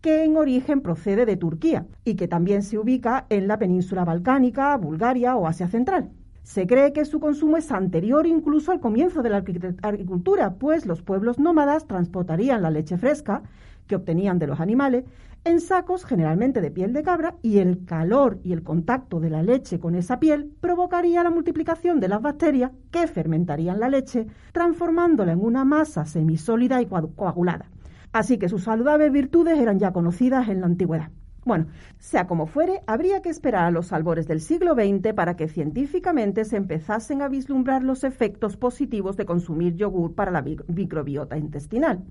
que 0.01 0.25
en 0.25 0.37
origen 0.37 0.81
procede 0.81 1.27
de 1.27 1.37
Turquía 1.37 1.87
y 2.05 2.15
que 2.15 2.29
también 2.29 2.63
se 2.63 2.79
ubica 2.79 3.27
en 3.31 3.49
la 3.49 3.59
península 3.59 4.05
balcánica, 4.05 4.77
Bulgaria 4.77 5.37
o 5.37 5.47
Asia 5.47 5.69
Central. 5.69 6.11
Se 6.45 6.67
cree 6.67 6.93
que 6.93 7.05
su 7.05 7.21
consumo 7.21 7.57
es 7.57 7.71
anterior 7.73 8.27
incluso 8.27 8.73
al 8.73 8.81
comienzo 8.81 9.23
de 9.23 9.31
la 9.31 9.45
agricultura, 9.83 10.55
pues 10.55 10.87
los 10.87 11.03
pueblos 11.03 11.39
nómadas 11.39 11.87
transportarían 11.87 12.63
la 12.63 12.71
leche 12.71 12.97
fresca 12.97 13.43
que 13.87 13.97
obtenían 13.97 14.39
de 14.39 14.47
los 14.47 14.61
animales 14.61 15.05
en 15.45 15.61
sacos 15.61 16.05
generalmente 16.05 16.61
de 16.61 16.71
piel 16.71 16.93
de 16.93 17.03
cabra 17.03 17.37
y 17.43 17.59
el 17.59 17.85
calor 17.85 18.39
y 18.43 18.53
el 18.53 18.63
contacto 18.63 19.21
de 19.21 19.31
la 19.31 19.43
leche 19.43 19.79
con 19.79 19.95
esa 19.95 20.21
piel 20.21 20.53
provocaría 20.61 21.23
la 21.23 21.31
multiplicación 21.31 22.01
de 22.01 22.09
las 22.09 22.21
bacterias 22.21 22.73
que 22.91 23.07
fermentarían 23.07 23.81
la 23.81 23.89
leche, 23.89 24.27
transformándola 24.53 25.33
en 25.33 25.43
una 25.43 25.65
masa 25.65 26.05
semisólida 26.05 26.83
y 26.83 26.87
coagulada. 26.87 27.71
Así 28.13 28.39
que 28.39 28.49
sus 28.49 28.65
saludables 28.65 29.13
virtudes 29.13 29.59
eran 29.59 29.79
ya 29.79 29.93
conocidas 29.93 30.49
en 30.49 30.61
la 30.61 30.67
antigüedad. 30.67 31.11
Bueno, 31.45 31.69
sea 31.99 32.27
como 32.27 32.47
fuere, 32.47 32.83
habría 32.87 33.23
que 33.23 33.31
esperar 33.31 33.65
a 33.65 33.71
los 33.71 33.93
albores 33.95 34.29
del 34.29 34.43
siglo 34.43 34.75
XX 34.75 35.15
para 35.15 35.35
que 35.35 35.49
científicamente 35.49 36.45
se 36.45 36.57
empezasen 36.57 37.23
a 37.23 37.29
vislumbrar 37.29 37.83
los 37.83 38.05
efectos 38.05 38.59
positivos 38.59 39.17
de 39.17 39.25
consumir 39.25 39.75
yogur 39.75 40.15
para 40.15 40.31
la 40.31 40.43
microbiota 40.43 41.39
intestinal. 41.39 42.05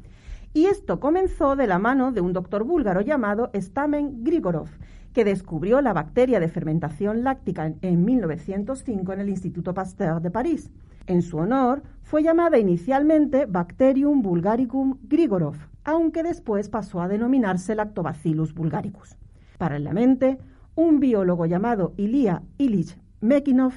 Y 0.54 0.66
esto 0.66 1.00
comenzó 1.00 1.56
de 1.56 1.68
la 1.68 1.80
mano 1.80 2.12
de 2.12 2.22
un 2.22 2.34
doctor 2.34 2.64
búlgaro 2.64 3.02
llamado 3.02 3.52
Stamen 3.54 4.24
Grigorov, 4.24 4.70
que 5.14 5.26
descubrió 5.26 5.82
la 5.82 5.94
bacteria 5.94 6.40
de 6.40 6.48
fermentación 6.48 7.24
láctica 7.24 7.74
en 7.82 8.06
1905 8.06 9.14
en 9.14 9.20
el 9.20 9.30
Instituto 9.30 9.74
Pasteur 9.74 10.22
de 10.22 10.32
París. 10.32 10.72
En 11.08 11.22
su 11.22 11.38
honor 11.38 11.84
fue 12.04 12.22
llamada 12.22 12.58
inicialmente 12.58 13.46
Bacterium 13.46 14.22
bulgaricum 14.22 14.98
grigorov, 15.04 15.56
aunque 15.84 16.22
después 16.22 16.70
pasó 16.70 17.02
a 17.02 17.08
denominarse 17.08 17.76
Lactobacillus 17.76 18.54
bulgaricus. 18.54 19.18
Paralelamente, 19.58 20.38
un 20.76 21.00
biólogo 21.00 21.46
llamado 21.46 21.94
Ilya 21.98 22.44
Ilich 22.58 22.98
Mekinov 23.22 23.74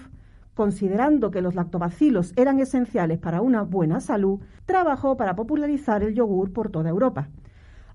considerando 0.60 1.30
que 1.30 1.40
los 1.40 1.54
lactobacilos 1.54 2.34
eran 2.36 2.58
esenciales 2.58 3.18
para 3.18 3.40
una 3.40 3.62
buena 3.62 3.98
salud, 3.98 4.40
trabajó 4.66 5.16
para 5.16 5.34
popularizar 5.34 6.02
el 6.02 6.12
yogur 6.12 6.52
por 6.52 6.68
toda 6.68 6.90
Europa. 6.90 7.30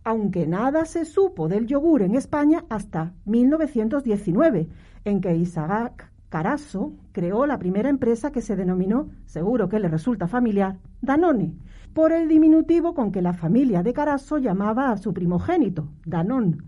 Aunque 0.03 0.47
nada 0.47 0.85
se 0.85 1.05
supo 1.05 1.47
del 1.47 1.67
yogur 1.67 2.01
en 2.01 2.15
España 2.15 2.65
hasta 2.67 3.13
1919, 3.25 4.67
en 5.03 5.21
que 5.21 5.35
Isaac 5.35 6.11
Carasso 6.29 6.93
creó 7.11 7.45
la 7.45 7.59
primera 7.59 7.87
empresa 7.87 8.31
que 8.31 8.41
se 8.41 8.55
denominó, 8.55 9.09
seguro 9.27 9.69
que 9.69 9.79
le 9.79 9.87
resulta 9.87 10.27
familiar, 10.27 10.79
Danone, 11.01 11.53
por 11.93 12.13
el 12.13 12.27
diminutivo 12.27 12.95
con 12.95 13.11
que 13.11 13.21
la 13.21 13.33
familia 13.33 13.83
de 13.83 13.93
Carasso 13.93 14.39
llamaba 14.39 14.89
a 14.89 14.97
su 14.97 15.13
primogénito, 15.13 15.87
Danón. 16.03 16.63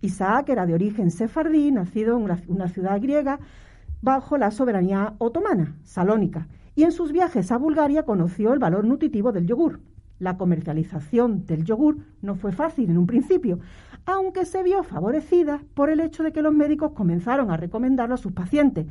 Isaac 0.00 0.50
era 0.50 0.64
de 0.64 0.74
origen 0.74 1.10
sefardí, 1.10 1.72
nacido 1.72 2.16
en 2.16 2.28
una 2.46 2.68
ciudad 2.68 3.00
griega 3.02 3.40
bajo 4.02 4.38
la 4.38 4.50
soberanía 4.50 5.14
otomana, 5.18 5.76
Salónica, 5.84 6.48
y 6.74 6.84
en 6.84 6.92
sus 6.92 7.12
viajes 7.12 7.52
a 7.52 7.58
Bulgaria 7.58 8.04
conoció 8.04 8.52
el 8.52 8.58
valor 8.58 8.84
nutritivo 8.84 9.32
del 9.32 9.46
yogur. 9.46 9.80
La 10.18 10.36
comercialización 10.36 11.46
del 11.46 11.64
yogur 11.64 11.98
no 12.20 12.34
fue 12.34 12.52
fácil 12.52 12.90
en 12.90 12.98
un 12.98 13.06
principio, 13.06 13.58
aunque 14.04 14.44
se 14.44 14.62
vio 14.62 14.82
favorecida 14.82 15.62
por 15.74 15.90
el 15.90 16.00
hecho 16.00 16.22
de 16.22 16.32
que 16.32 16.42
los 16.42 16.54
médicos 16.54 16.92
comenzaron 16.92 17.50
a 17.50 17.56
recomendarlo 17.56 18.14
a 18.14 18.18
sus 18.18 18.32
pacientes, 18.32 18.86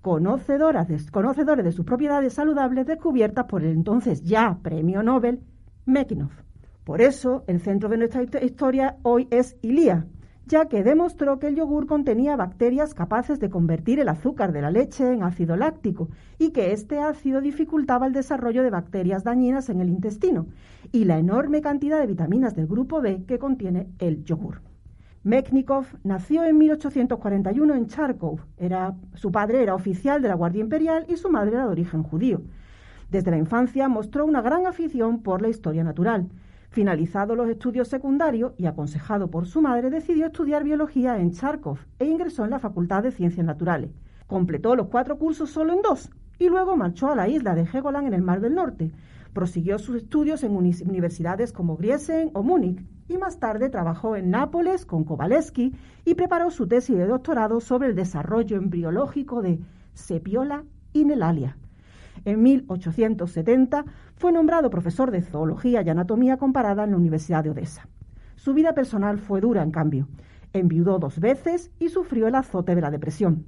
conocedores 0.00 0.88
de 0.88 1.72
sus 1.72 1.84
propiedades 1.84 2.32
saludables 2.32 2.86
descubiertas 2.86 3.44
por 3.44 3.62
el 3.62 3.72
entonces 3.72 4.22
ya 4.22 4.58
premio 4.62 5.02
Nobel 5.02 5.40
Mekinov. 5.84 6.30
Por 6.84 7.02
eso, 7.02 7.44
el 7.46 7.60
centro 7.60 7.88
de 7.88 7.98
nuestra 7.98 8.22
historia 8.42 8.96
hoy 9.02 9.28
es 9.30 9.56
Ilía, 9.60 10.06
ya 10.50 10.66
que 10.66 10.82
demostró 10.82 11.38
que 11.38 11.46
el 11.46 11.54
yogur 11.54 11.86
contenía 11.86 12.34
bacterias 12.34 12.92
capaces 12.92 13.38
de 13.38 13.50
convertir 13.50 14.00
el 14.00 14.08
azúcar 14.08 14.50
de 14.50 14.60
la 14.60 14.72
leche 14.72 15.12
en 15.12 15.22
ácido 15.22 15.56
láctico 15.56 16.08
y 16.38 16.50
que 16.50 16.72
este 16.72 16.98
ácido 16.98 17.40
dificultaba 17.40 18.08
el 18.08 18.12
desarrollo 18.12 18.64
de 18.64 18.70
bacterias 18.70 19.22
dañinas 19.22 19.68
en 19.68 19.80
el 19.80 19.88
intestino 19.88 20.48
y 20.90 21.04
la 21.04 21.18
enorme 21.18 21.60
cantidad 21.60 22.00
de 22.00 22.08
vitaminas 22.08 22.56
del 22.56 22.66
grupo 22.66 23.00
B 23.00 23.22
que 23.28 23.38
contiene 23.38 23.86
el 24.00 24.24
yogur. 24.24 24.60
Meknikov 25.22 25.86
nació 26.02 26.42
en 26.42 26.58
1841 26.58 27.74
en 27.76 27.86
Charkov. 27.86 28.40
Era, 28.58 28.96
su 29.14 29.30
padre 29.30 29.62
era 29.62 29.76
oficial 29.76 30.20
de 30.20 30.28
la 30.28 30.34
Guardia 30.34 30.62
Imperial 30.62 31.06
y 31.08 31.16
su 31.16 31.30
madre 31.30 31.52
era 31.52 31.66
de 31.66 31.70
origen 31.70 32.02
judío. 32.02 32.42
Desde 33.08 33.30
la 33.30 33.38
infancia 33.38 33.88
mostró 33.88 34.26
una 34.26 34.42
gran 34.42 34.66
afición 34.66 35.22
por 35.22 35.42
la 35.42 35.48
historia 35.48 35.84
natural. 35.84 36.28
Finalizados 36.70 37.36
los 37.36 37.48
estudios 37.48 37.88
secundarios 37.88 38.52
y 38.56 38.66
aconsejado 38.66 39.28
por 39.28 39.48
su 39.48 39.60
madre, 39.60 39.90
decidió 39.90 40.26
estudiar 40.26 40.62
biología 40.62 41.18
en 41.18 41.32
Charkov 41.32 41.78
e 41.98 42.04
ingresó 42.04 42.44
en 42.44 42.50
la 42.50 42.60
Facultad 42.60 43.02
de 43.02 43.10
Ciencias 43.10 43.44
Naturales. 43.44 43.90
Completó 44.28 44.76
los 44.76 44.86
cuatro 44.86 45.18
cursos 45.18 45.50
solo 45.50 45.72
en 45.72 45.82
dos 45.82 46.10
y 46.38 46.48
luego 46.48 46.76
marchó 46.76 47.10
a 47.10 47.16
la 47.16 47.28
isla 47.28 47.56
de 47.56 47.62
Helgoland 47.64 48.06
en 48.06 48.14
el 48.14 48.22
Mar 48.22 48.40
del 48.40 48.54
Norte. 48.54 48.92
Prosiguió 49.32 49.80
sus 49.80 49.96
estudios 49.96 50.44
en 50.44 50.54
universidades 50.54 51.52
como 51.52 51.76
Griesen 51.76 52.30
o 52.34 52.44
Múnich 52.44 52.80
y 53.08 53.18
más 53.18 53.40
tarde 53.40 53.68
trabajó 53.68 54.14
en 54.14 54.30
Nápoles 54.30 54.86
con 54.86 55.02
Kowalewski 55.02 55.74
y 56.04 56.14
preparó 56.14 56.52
su 56.52 56.68
tesis 56.68 56.96
de 56.96 57.06
doctorado 57.06 57.60
sobre 57.60 57.88
el 57.88 57.96
desarrollo 57.96 58.56
embriológico 58.56 59.42
de 59.42 59.58
Sepiola 59.94 60.62
inelalia. 60.92 61.56
En 62.24 62.42
1870 62.42 63.84
fue 64.20 64.32
nombrado 64.32 64.68
profesor 64.68 65.10
de 65.10 65.22
zoología 65.22 65.80
y 65.80 65.88
anatomía 65.88 66.36
comparada 66.36 66.84
en 66.84 66.90
la 66.90 66.98
Universidad 66.98 67.42
de 67.42 67.48
Odessa. 67.48 67.88
Su 68.36 68.52
vida 68.52 68.74
personal 68.74 69.18
fue 69.18 69.40
dura, 69.40 69.62
en 69.62 69.70
cambio. 69.70 70.08
Enviudó 70.52 70.98
dos 70.98 71.20
veces 71.20 71.70
y 71.78 71.88
sufrió 71.88 72.28
el 72.28 72.34
azote 72.34 72.74
de 72.74 72.82
la 72.82 72.90
depresión. 72.90 73.46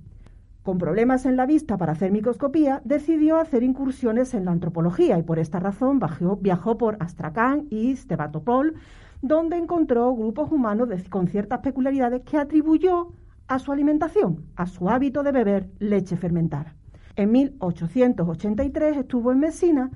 Con 0.63 0.79
problemas 0.79 1.27
en 1.27 1.37
la 1.37 1.45
vista 1.45 1.77
para 1.77 1.93
hacer 1.93 2.11
microscopía, 2.11 2.81
decidió 2.87 3.37
hacer 3.37 3.63
incursiones 3.63 4.33
en 4.33 4.47
la 4.47 4.53
antropología 4.53 5.19
y 5.19 5.23
por 5.23 5.39
esta 5.39 5.61
razón 5.61 6.01
viajó, 6.41 6.79
por 6.79 6.97
Astrakhan 7.01 7.67
y 7.69 7.95
Stevatopol, 7.95 8.77
donde 9.21 9.59
encontró 9.59 10.17
grupos 10.17 10.51
humanos 10.51 10.89
con 11.11 11.29
ciertas 11.29 11.59
peculiaridades 11.59 12.23
que 12.23 12.39
atribuyó 12.39 13.13
a 13.47 13.59
su 13.59 13.73
alimentación, 13.73 14.47
a 14.57 14.65
su 14.65 14.89
hábito 14.89 15.23
de 15.23 15.33
beber 15.33 15.69
leche 15.81 16.17
fermentada. 16.17 16.77
En 17.15 17.31
1883 17.31 18.97
estuvo 18.97 19.33
en 19.33 19.41
Messina 19.41 19.91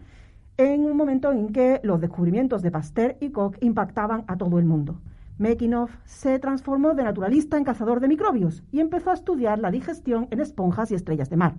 en 0.58 0.84
un 0.84 0.96
momento 0.96 1.32
en 1.32 1.52
que 1.52 1.80
los 1.82 2.00
descubrimientos 2.00 2.62
de 2.62 2.70
Pasteur 2.70 3.16
y 3.20 3.30
Koch 3.30 3.56
impactaban 3.60 4.24
a 4.26 4.36
todo 4.36 4.58
el 4.58 4.64
mundo. 4.64 5.00
Mekinov 5.38 5.90
se 6.06 6.38
transformó 6.38 6.94
de 6.94 7.04
naturalista 7.04 7.58
en 7.58 7.64
cazador 7.64 8.00
de 8.00 8.08
microbios 8.08 8.62
y 8.72 8.80
empezó 8.80 9.10
a 9.10 9.14
estudiar 9.14 9.58
la 9.58 9.70
digestión 9.70 10.28
en 10.30 10.40
esponjas 10.40 10.90
y 10.90 10.94
estrellas 10.94 11.28
de 11.28 11.36
mar. 11.36 11.56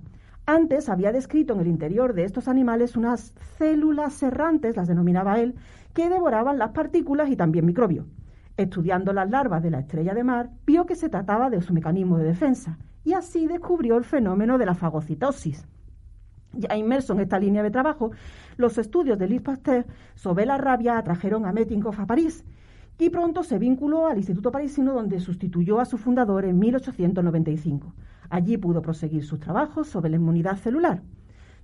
Antes 0.48 0.90
había 0.90 1.12
descrito 1.12 1.54
en 1.54 1.60
el 1.60 1.68
interior 1.68 2.14
de 2.14 2.24
estos 2.24 2.48
animales 2.48 2.96
unas 2.96 3.36
células 3.58 4.24
errantes, 4.24 4.76
las 4.76 4.88
denominaba 4.88 5.40
él, 5.40 5.56
que 5.94 6.10
devoraban 6.10 6.58
las 6.58 6.72
partículas 6.72 7.30
y 7.30 7.36
también 7.36 7.66
microbios. 7.66 8.08
Estudiando 8.56 9.14
las 9.14 9.30
larvas 9.30 9.62
de 9.62 9.70
la 9.70 9.80
estrella 9.80 10.16
de 10.16 10.24
mar, 10.24 10.50
vio 10.66 10.88
que 10.88 10.96
se 10.96 11.10
trataba 11.10 11.52
de 11.52 11.62
su 11.62 11.74
mecanismo 11.74 12.18
de 12.18 12.24
defensa 12.24 12.80
y 13.04 13.14
así 13.14 13.46
descubrió 13.46 13.98
el 13.98 14.06
fenómeno 14.06 14.58
de 14.58 14.66
la 14.66 14.74
fagocitosis. 14.74 15.68
Ya 16.58 16.76
inmerso 16.76 17.14
en 17.14 17.20
esta 17.20 17.40
línea 17.40 17.64
de 17.64 17.72
trabajo, 17.72 18.12
los 18.58 18.78
estudios 18.78 19.20
de 19.20 19.28
Louis 19.28 19.42
Pasteur 19.42 19.86
sobre 20.16 20.46
la 20.46 20.58
rabia 20.58 20.98
atrajeron 20.98 21.46
a 21.46 21.54
Mettinkoff 21.54 22.00
a 22.00 22.08
París 22.08 22.44
y 22.98 23.10
pronto 23.10 23.44
se 23.44 23.60
vinculó 23.60 24.08
al 24.08 24.18
Instituto 24.18 24.52
Parisino 24.52 24.94
donde 24.94 25.20
sustituyó 25.20 25.80
a 25.80 25.86
su 25.86 25.98
fundador 25.98 26.46
en 26.46 26.58
1895. 26.58 27.94
Allí 28.30 28.58
pudo 28.58 28.82
proseguir 28.82 29.24
sus 29.24 29.40
trabajos 29.40 29.88
sobre 29.88 30.10
la 30.10 30.16
inmunidad 30.16 30.58
celular. 30.58 31.02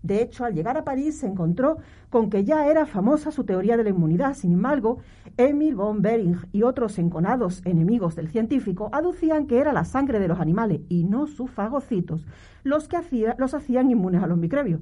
De 0.04 0.22
hecho, 0.22 0.44
al 0.44 0.54
llegar 0.54 0.78
a 0.78 0.84
París 0.84 1.18
se 1.18 1.28
encontró 1.28 1.78
con 2.10 2.30
que 2.30 2.44
ya 2.44 2.68
era 2.68 2.86
famosa 2.86 3.32
su 3.32 3.46
teoría 3.46 3.78
de 3.78 3.86
la 3.86 3.89
inmunidad. 3.89 4.34
Sin 4.36 4.52
embargo, 4.52 5.00
Emil 5.38 5.76
von 5.76 6.02
Behring 6.02 6.38
y 6.52 6.63
otros 6.63 7.00
enconados 7.00 7.62
enemigos 7.66 8.16
del 8.16 8.28
científico 8.28 8.89
aducían 8.92 9.48
que 9.48 9.60
era 9.60 9.72
la 9.72 9.86
sangre 9.86 10.20
de 10.20 10.28
los 10.28 10.42
animales 10.42 10.82
y 10.89 11.06
no 11.06 11.26
sus 11.26 11.50
fagocitos 11.50 12.26
los 12.63 12.89
que 12.89 12.98
los 13.38 13.54
hacían 13.54 13.89
inmunes 13.89 14.22
a 14.22 14.28
los 14.28 14.38
microbios. 14.38 14.82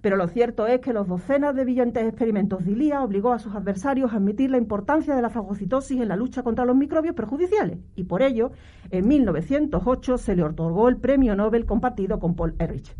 Pero 0.00 0.16
lo 0.16 0.28
cierto 0.28 0.66
es 0.66 0.80
que 0.80 0.92
los 0.92 1.08
docenas 1.08 1.56
de 1.56 1.64
brillantes 1.64 2.06
experimentos 2.06 2.64
de 2.64 2.72
Ilía 2.72 3.02
obligó 3.02 3.32
a 3.32 3.38
sus 3.38 3.54
adversarios 3.54 4.12
a 4.12 4.16
admitir 4.16 4.50
la 4.50 4.58
importancia 4.58 5.16
de 5.16 5.22
la 5.22 5.30
fagocitosis 5.30 6.00
en 6.00 6.08
la 6.08 6.16
lucha 6.16 6.42
contra 6.42 6.64
los 6.64 6.76
microbios 6.76 7.16
perjudiciales 7.16 7.78
y 7.96 8.04
por 8.04 8.22
ello, 8.22 8.52
en 8.90 9.08
1908 9.08 10.18
se 10.18 10.36
le 10.36 10.44
otorgó 10.44 10.88
el 10.88 10.98
premio 10.98 11.34
Nobel 11.34 11.66
compartido 11.66 12.20
con 12.20 12.36
Paul 12.36 12.54
Ehrlich. 12.58 12.94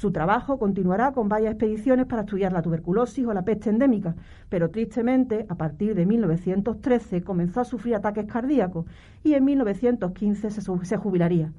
Su 0.00 0.12
trabajo 0.12 0.58
continuará 0.58 1.12
con 1.12 1.28
varias 1.28 1.52
expediciones 1.52 2.06
para 2.06 2.22
estudiar 2.22 2.54
la 2.54 2.62
tuberculosis 2.62 3.26
o 3.26 3.34
la 3.34 3.44
peste 3.44 3.68
endémica, 3.68 4.14
pero 4.48 4.70
tristemente, 4.70 5.44
a 5.46 5.56
partir 5.56 5.94
de 5.94 6.06
1913 6.06 7.22
comenzó 7.22 7.60
a 7.60 7.66
sufrir 7.66 7.96
ataques 7.96 8.24
cardíacos 8.24 8.86
y 9.22 9.34
en 9.34 9.44
1915 9.44 10.52
se, 10.52 10.96
jubilaría. 10.96 11.52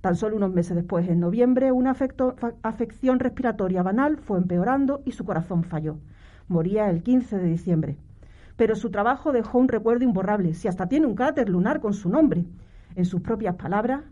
Tan 0.00 0.16
solo 0.16 0.36
unos 0.36 0.54
meses 0.54 0.74
después, 0.74 1.06
en 1.10 1.20
noviembre, 1.20 1.72
una 1.72 1.94
afección 2.62 3.18
respiratoria 3.18 3.82
banal 3.82 4.16
fue 4.16 4.38
empeorando 4.38 5.02
y 5.04 5.12
su 5.12 5.26
corazón 5.26 5.62
falló. 5.62 5.98
Moría 6.48 6.88
el 6.88 7.02
15 7.02 7.36
de 7.36 7.44
diciembre. 7.44 7.98
Pero 8.56 8.76
su 8.76 8.90
trabajo 8.90 9.30
dejó 9.30 9.58
un 9.58 9.68
recuerdo 9.68 10.04
imborrable, 10.04 10.54
si 10.54 10.68
hasta 10.68 10.86
tiene 10.86 11.04
un 11.04 11.16
cráter 11.16 11.50
lunar 11.50 11.80
con 11.80 11.92
su 11.92 12.08
nombre. 12.08 12.46
En 12.96 13.04
sus 13.04 13.20
propias 13.20 13.56
palabras, 13.56 14.04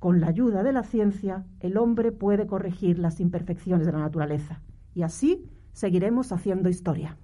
con 0.00 0.20
la 0.20 0.28
ayuda 0.28 0.62
de 0.62 0.72
la 0.72 0.82
ciencia, 0.82 1.44
el 1.60 1.76
hombre 1.76 2.10
puede 2.10 2.46
corregir 2.46 2.98
las 2.98 3.20
imperfecciones 3.20 3.86
de 3.86 3.92
la 3.92 3.98
naturaleza. 3.98 4.62
Y 4.94 5.02
así 5.02 5.44
seguiremos 5.72 6.32
haciendo 6.32 6.70
historia. 6.70 7.18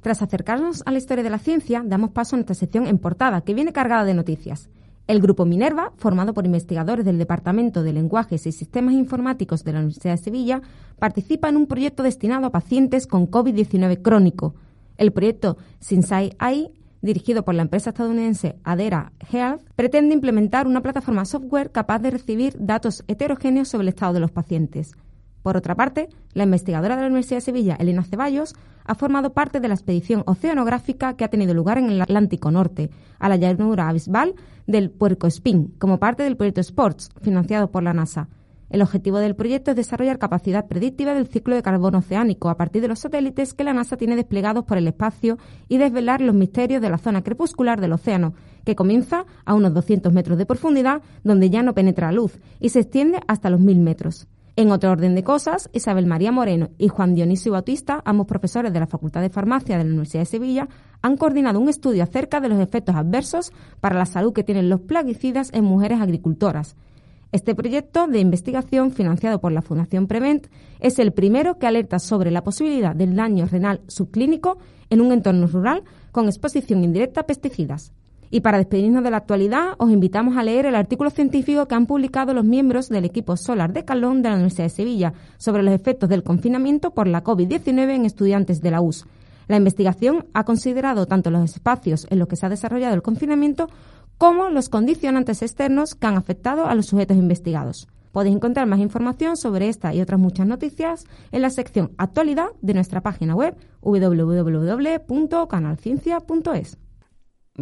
Tras 0.00 0.22
acercarnos 0.22 0.82
a 0.86 0.90
la 0.90 0.98
historia 0.98 1.22
de 1.22 1.30
la 1.30 1.38
ciencia, 1.38 1.84
damos 1.86 2.10
paso 2.10 2.34
a 2.34 2.38
nuestra 2.38 2.54
sección 2.54 2.88
en 2.88 2.98
portada, 2.98 3.42
que 3.42 3.54
viene 3.54 3.72
cargada 3.72 4.04
de 4.04 4.14
noticias. 4.14 4.70
El 5.10 5.20
Grupo 5.20 5.44
Minerva, 5.44 5.92
formado 5.96 6.34
por 6.34 6.46
investigadores 6.46 7.04
del 7.04 7.18
Departamento 7.18 7.82
de 7.82 7.92
Lenguajes 7.92 8.46
y 8.46 8.52
Sistemas 8.52 8.94
Informáticos 8.94 9.64
de 9.64 9.72
la 9.72 9.80
Universidad 9.80 10.12
de 10.12 10.22
Sevilla, 10.22 10.62
participa 11.00 11.48
en 11.48 11.56
un 11.56 11.66
proyecto 11.66 12.04
destinado 12.04 12.46
a 12.46 12.52
pacientes 12.52 13.08
con 13.08 13.28
COVID-19 13.28 14.02
crónico. 14.02 14.54
El 14.98 15.10
proyecto 15.10 15.56
Sinsai 15.80 16.36
AI, 16.38 16.70
dirigido 17.02 17.44
por 17.44 17.56
la 17.56 17.62
empresa 17.62 17.90
estadounidense 17.90 18.54
Adera 18.62 19.10
Health, 19.32 19.62
pretende 19.74 20.14
implementar 20.14 20.68
una 20.68 20.80
plataforma 20.80 21.24
software 21.24 21.72
capaz 21.72 21.98
de 21.98 22.12
recibir 22.12 22.54
datos 22.60 23.02
heterogéneos 23.08 23.66
sobre 23.66 23.82
el 23.82 23.88
estado 23.88 24.12
de 24.12 24.20
los 24.20 24.30
pacientes. 24.30 24.92
Por 25.42 25.56
otra 25.56 25.74
parte, 25.74 26.08
la 26.34 26.44
investigadora 26.44 26.96
de 26.96 27.02
la 27.02 27.08
Universidad 27.08 27.38
de 27.38 27.42
Sevilla, 27.42 27.76
Elena 27.78 28.04
Ceballos, 28.04 28.54
ha 28.84 28.94
formado 28.94 29.32
parte 29.32 29.60
de 29.60 29.68
la 29.68 29.74
expedición 29.74 30.22
oceanográfica 30.26 31.14
que 31.14 31.24
ha 31.24 31.28
tenido 31.28 31.54
lugar 31.54 31.78
en 31.78 31.90
el 31.90 32.02
Atlántico 32.02 32.50
Norte, 32.50 32.90
a 33.18 33.28
la 33.28 33.36
llanura 33.36 33.88
abismal 33.88 34.34
del 34.66 34.90
Puerco 34.90 35.26
Espín, 35.26 35.74
como 35.78 35.98
parte 35.98 36.22
del 36.22 36.36
proyecto 36.36 36.60
Sports, 36.60 37.10
financiado 37.20 37.70
por 37.70 37.82
la 37.82 37.94
NASA. 37.94 38.28
El 38.68 38.82
objetivo 38.82 39.18
del 39.18 39.34
proyecto 39.34 39.72
es 39.72 39.76
desarrollar 39.76 40.18
capacidad 40.18 40.68
predictiva 40.68 41.12
del 41.12 41.26
ciclo 41.26 41.56
de 41.56 41.62
carbono 41.62 41.98
oceánico 41.98 42.48
a 42.50 42.56
partir 42.56 42.80
de 42.80 42.86
los 42.86 43.00
satélites 43.00 43.52
que 43.52 43.64
la 43.64 43.72
NASA 43.72 43.96
tiene 43.96 44.14
desplegados 44.14 44.64
por 44.64 44.78
el 44.78 44.86
espacio 44.86 45.38
y 45.68 45.78
desvelar 45.78 46.20
los 46.20 46.36
misterios 46.36 46.80
de 46.80 46.88
la 46.88 46.98
zona 46.98 47.22
crepuscular 47.22 47.80
del 47.80 47.92
océano, 47.92 48.34
que 48.64 48.76
comienza 48.76 49.26
a 49.44 49.54
unos 49.54 49.74
200 49.74 50.12
metros 50.12 50.38
de 50.38 50.46
profundidad, 50.46 51.02
donde 51.24 51.50
ya 51.50 51.64
no 51.64 51.74
penetra 51.74 52.12
luz, 52.12 52.38
y 52.60 52.68
se 52.68 52.78
extiende 52.80 53.18
hasta 53.26 53.50
los 53.50 53.58
1000 53.58 53.80
metros. 53.80 54.28
En 54.60 54.72
otro 54.72 54.90
orden 54.90 55.14
de 55.14 55.24
cosas, 55.24 55.70
Isabel 55.72 56.04
María 56.04 56.32
Moreno 56.32 56.68
y 56.76 56.88
Juan 56.88 57.14
Dionisio 57.14 57.52
Bautista, 57.52 58.02
ambos 58.04 58.26
profesores 58.26 58.70
de 58.70 58.78
la 58.78 58.86
Facultad 58.86 59.22
de 59.22 59.30
Farmacia 59.30 59.78
de 59.78 59.84
la 59.84 59.88
Universidad 59.88 60.20
de 60.20 60.26
Sevilla, 60.26 60.68
han 61.00 61.16
coordinado 61.16 61.58
un 61.58 61.70
estudio 61.70 62.02
acerca 62.02 62.40
de 62.40 62.50
los 62.50 62.60
efectos 62.60 62.94
adversos 62.94 63.52
para 63.80 63.96
la 63.96 64.04
salud 64.04 64.34
que 64.34 64.44
tienen 64.44 64.68
los 64.68 64.82
plaguicidas 64.82 65.48
en 65.54 65.64
mujeres 65.64 66.02
agricultoras. 66.02 66.76
Este 67.32 67.54
proyecto 67.54 68.06
de 68.06 68.20
investigación, 68.20 68.92
financiado 68.92 69.40
por 69.40 69.50
la 69.50 69.62
Fundación 69.62 70.06
Prevent, 70.06 70.48
es 70.78 70.98
el 70.98 71.14
primero 71.14 71.56
que 71.56 71.66
alerta 71.66 71.98
sobre 71.98 72.30
la 72.30 72.44
posibilidad 72.44 72.94
del 72.94 73.16
daño 73.16 73.46
renal 73.46 73.80
subclínico 73.86 74.58
en 74.90 75.00
un 75.00 75.12
entorno 75.12 75.46
rural 75.46 75.84
con 76.12 76.26
exposición 76.26 76.84
indirecta 76.84 77.22
a 77.22 77.26
pesticidas. 77.26 77.94
Y 78.30 78.40
para 78.40 78.58
despedirnos 78.58 79.02
de 79.02 79.10
la 79.10 79.16
actualidad, 79.16 79.72
os 79.78 79.90
invitamos 79.90 80.36
a 80.36 80.44
leer 80.44 80.66
el 80.66 80.76
artículo 80.76 81.10
científico 81.10 81.66
que 81.66 81.74
han 81.74 81.86
publicado 81.86 82.32
los 82.32 82.44
miembros 82.44 82.88
del 82.88 83.04
equipo 83.04 83.36
Solar 83.36 83.72
de 83.72 83.84
Calón 83.84 84.22
de 84.22 84.28
la 84.28 84.36
Universidad 84.36 84.66
de 84.66 84.70
Sevilla 84.70 85.12
sobre 85.36 85.64
los 85.64 85.74
efectos 85.74 86.08
del 86.08 86.22
confinamiento 86.22 86.92
por 86.92 87.08
la 87.08 87.24
COVID-19 87.24 87.90
en 87.90 88.06
estudiantes 88.06 88.60
de 88.60 88.70
la 88.70 88.80
US. 88.80 89.04
La 89.48 89.56
investigación 89.56 90.26
ha 90.32 90.44
considerado 90.44 91.06
tanto 91.06 91.32
los 91.32 91.50
espacios 91.50 92.06
en 92.08 92.20
los 92.20 92.28
que 92.28 92.36
se 92.36 92.46
ha 92.46 92.50
desarrollado 92.50 92.94
el 92.94 93.02
confinamiento 93.02 93.68
como 94.16 94.48
los 94.48 94.68
condicionantes 94.68 95.42
externos 95.42 95.96
que 95.96 96.06
han 96.06 96.16
afectado 96.16 96.66
a 96.66 96.76
los 96.76 96.86
sujetos 96.86 97.16
investigados. 97.16 97.88
Podéis 98.12 98.36
encontrar 98.36 98.68
más 98.68 98.78
información 98.78 99.36
sobre 99.36 99.68
esta 99.68 99.92
y 99.92 100.00
otras 100.00 100.20
muchas 100.20 100.46
noticias 100.46 101.04
en 101.32 101.42
la 101.42 101.50
sección 101.50 101.90
Actualidad 101.96 102.50
de 102.60 102.74
nuestra 102.74 103.00
página 103.00 103.34
web 103.34 103.56
www.canalciencia.es. 103.80 106.78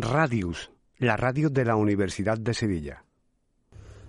Radius, 0.01 0.71
la 0.99 1.17
radio 1.17 1.51
de 1.51 1.65
la 1.65 1.77
Universidad 1.77 2.39
de 2.39 2.55
Sevilla. 2.55 3.05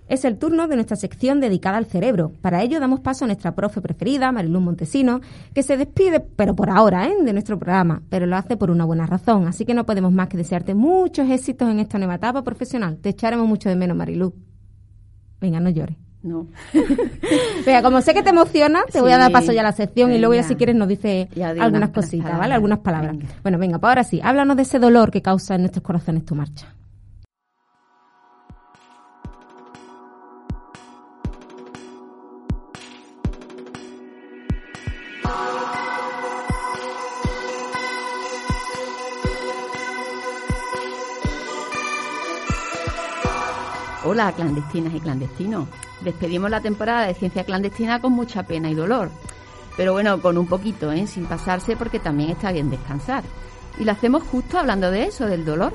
Es 0.08 0.24
el 0.24 0.38
turno 0.38 0.66
de 0.66 0.74
nuestra 0.74 0.96
sección 0.96 1.40
dedicada 1.40 1.76
al 1.76 1.86
cerebro. 1.86 2.32
Para 2.40 2.62
ello 2.62 2.80
damos 2.80 3.00
paso 3.00 3.24
a 3.24 3.28
nuestra 3.28 3.54
profe 3.54 3.80
preferida, 3.80 4.32
Mariluz 4.32 4.62
Montesino, 4.62 5.20
que 5.54 5.62
se 5.62 5.76
despide, 5.76 6.20
pero 6.20 6.56
por 6.56 6.70
ahora, 6.70 7.06
¿eh? 7.06 7.14
de 7.22 7.32
nuestro 7.32 7.58
programa, 7.58 8.02
pero 8.08 8.26
lo 8.26 8.36
hace 8.36 8.56
por 8.56 8.70
una 8.70 8.84
buena 8.84 9.06
razón. 9.06 9.46
Así 9.46 9.64
que 9.64 9.74
no 9.74 9.86
podemos 9.86 10.12
más 10.12 10.28
que 10.28 10.36
desearte 10.36 10.74
muchos 10.74 11.28
éxitos 11.30 11.70
en 11.70 11.78
esta 11.78 11.98
nueva 11.98 12.16
etapa 12.16 12.42
profesional. 12.42 12.98
Te 12.98 13.10
echaremos 13.10 13.46
mucho 13.46 13.68
de 13.68 13.76
menos, 13.76 13.96
Mariluz. 13.96 14.32
Venga, 15.40 15.60
no 15.60 15.70
llores. 15.70 15.96
No. 16.22 16.46
Venga, 17.66 17.82
como 17.82 18.02
sé 18.02 18.12
que 18.12 18.22
te 18.22 18.30
emociona, 18.30 18.82
te 18.92 19.00
voy 19.00 19.12
a 19.12 19.18
dar 19.18 19.32
paso 19.32 19.52
ya 19.52 19.60
a 19.60 19.64
la 19.64 19.72
sección 19.72 20.12
y 20.12 20.18
luego 20.18 20.34
ya 20.34 20.42
si 20.42 20.54
quieres 20.54 20.76
nos 20.76 20.88
dice 20.88 21.28
algunas 21.58 21.90
cositas, 21.90 22.38
¿vale? 22.38 22.54
Algunas 22.54 22.80
palabras. 22.80 23.16
Bueno, 23.42 23.58
venga, 23.58 23.78
pues 23.78 23.88
ahora 23.88 24.04
sí, 24.04 24.20
háblanos 24.22 24.56
de 24.56 24.62
ese 24.62 24.78
dolor 24.78 25.10
que 25.10 25.22
causa 25.22 25.54
en 25.54 25.62
nuestros 25.62 25.82
corazones 25.82 26.24
tu 26.24 26.34
marcha. 26.34 26.74
Hola, 44.02 44.32
clandestinas 44.32 44.94
y 44.94 45.00
clandestinos. 45.00 45.68
Despedimos 46.02 46.50
la 46.50 46.60
temporada 46.60 47.06
de 47.06 47.14
ciencia 47.14 47.44
clandestina 47.44 48.00
con 48.00 48.12
mucha 48.12 48.42
pena 48.44 48.70
y 48.70 48.74
dolor. 48.74 49.10
Pero 49.76 49.92
bueno, 49.92 50.20
con 50.20 50.38
un 50.38 50.46
poquito, 50.46 50.92
¿eh? 50.92 51.06
sin 51.06 51.26
pasarse 51.26 51.76
porque 51.76 51.98
también 51.98 52.30
está 52.30 52.52
bien 52.52 52.70
descansar. 52.70 53.22
Y 53.78 53.84
lo 53.84 53.92
hacemos 53.92 54.22
justo 54.24 54.58
hablando 54.58 54.90
de 54.90 55.04
eso, 55.04 55.26
del 55.26 55.44
dolor. 55.44 55.72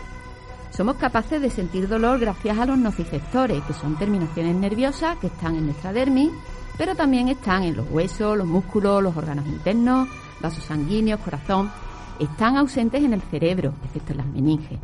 Somos 0.72 0.98
capaces 0.98 1.42
de 1.42 1.50
sentir 1.50 1.88
dolor 1.88 2.20
gracias 2.20 2.58
a 2.58 2.66
los 2.66 2.78
nociceptores, 2.78 3.64
que 3.64 3.74
son 3.74 3.98
terminaciones 3.98 4.56
nerviosas 4.56 5.18
que 5.18 5.28
están 5.28 5.56
en 5.56 5.68
nuestra 5.68 5.94
dermis, 5.94 6.32
pero 6.78 6.96
también 6.96 7.30
están 7.30 7.64
en 7.64 7.78
los 7.78 7.90
huesos, 7.90 8.38
los 8.38 8.46
músculos, 8.46 9.02
los 9.02 9.16
órganos 9.16 9.46
internos, 9.48 10.10
vasos 10.42 10.66
sanguíneos, 10.66 11.22
corazón. 11.22 11.72
Están 12.20 12.58
ausentes 12.58 13.04
en 13.04 13.14
el 13.14 13.22
cerebro, 13.22 13.74
excepto 13.86 14.12
en 14.12 14.18
las 14.18 14.28
meninges. 14.28 14.80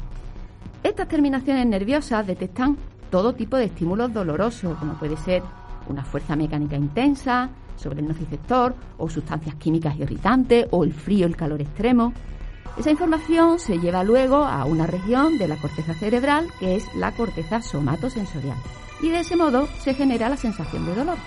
Estas 0.84 1.08
terminaciones 1.08 1.66
nerviosas 1.68 2.26
detectan 2.26 2.78
todo 3.12 3.34
tipo 3.34 3.58
de 3.58 3.66
estímulos 3.66 4.12
dolorosos, 4.12 4.78
como 4.80 4.94
puede 4.94 5.18
ser 5.18 5.44
una 5.88 6.04
fuerza 6.04 6.36
mecánica 6.36 6.76
intensa 6.76 7.50
sobre 7.76 8.00
el 8.00 8.08
nociceptor, 8.08 8.74
o 8.98 9.10
sustancias 9.10 9.56
químicas 9.56 9.98
irritantes, 9.98 10.68
o 10.72 10.84
el 10.84 10.94
frío, 10.94 11.28
el 11.28 11.36
calor 11.36 11.62
extremo. 11.62 12.14
Esa 12.78 12.92
información 12.92 13.60
se 13.60 13.80
lleva 13.80 14.04
luego 14.04 14.38
a 14.38 14.66
una 14.66 14.88
región 14.88 15.38
de 15.38 15.48
la 15.48 15.58
corteza 15.58 15.94
cerebral 15.94 16.48
que 16.60 16.78
es 16.78 16.86
la 16.96 17.12
corteza 17.12 17.62
somatosensorial. 17.62 18.58
Y 19.02 19.10
de 19.10 19.20
ese 19.20 19.36
modo 19.36 19.68
se 19.80 19.94
genera 19.94 20.30
la 20.30 20.38
sensación 20.38 20.86
de 20.86 20.96
dolor. 20.96 21.18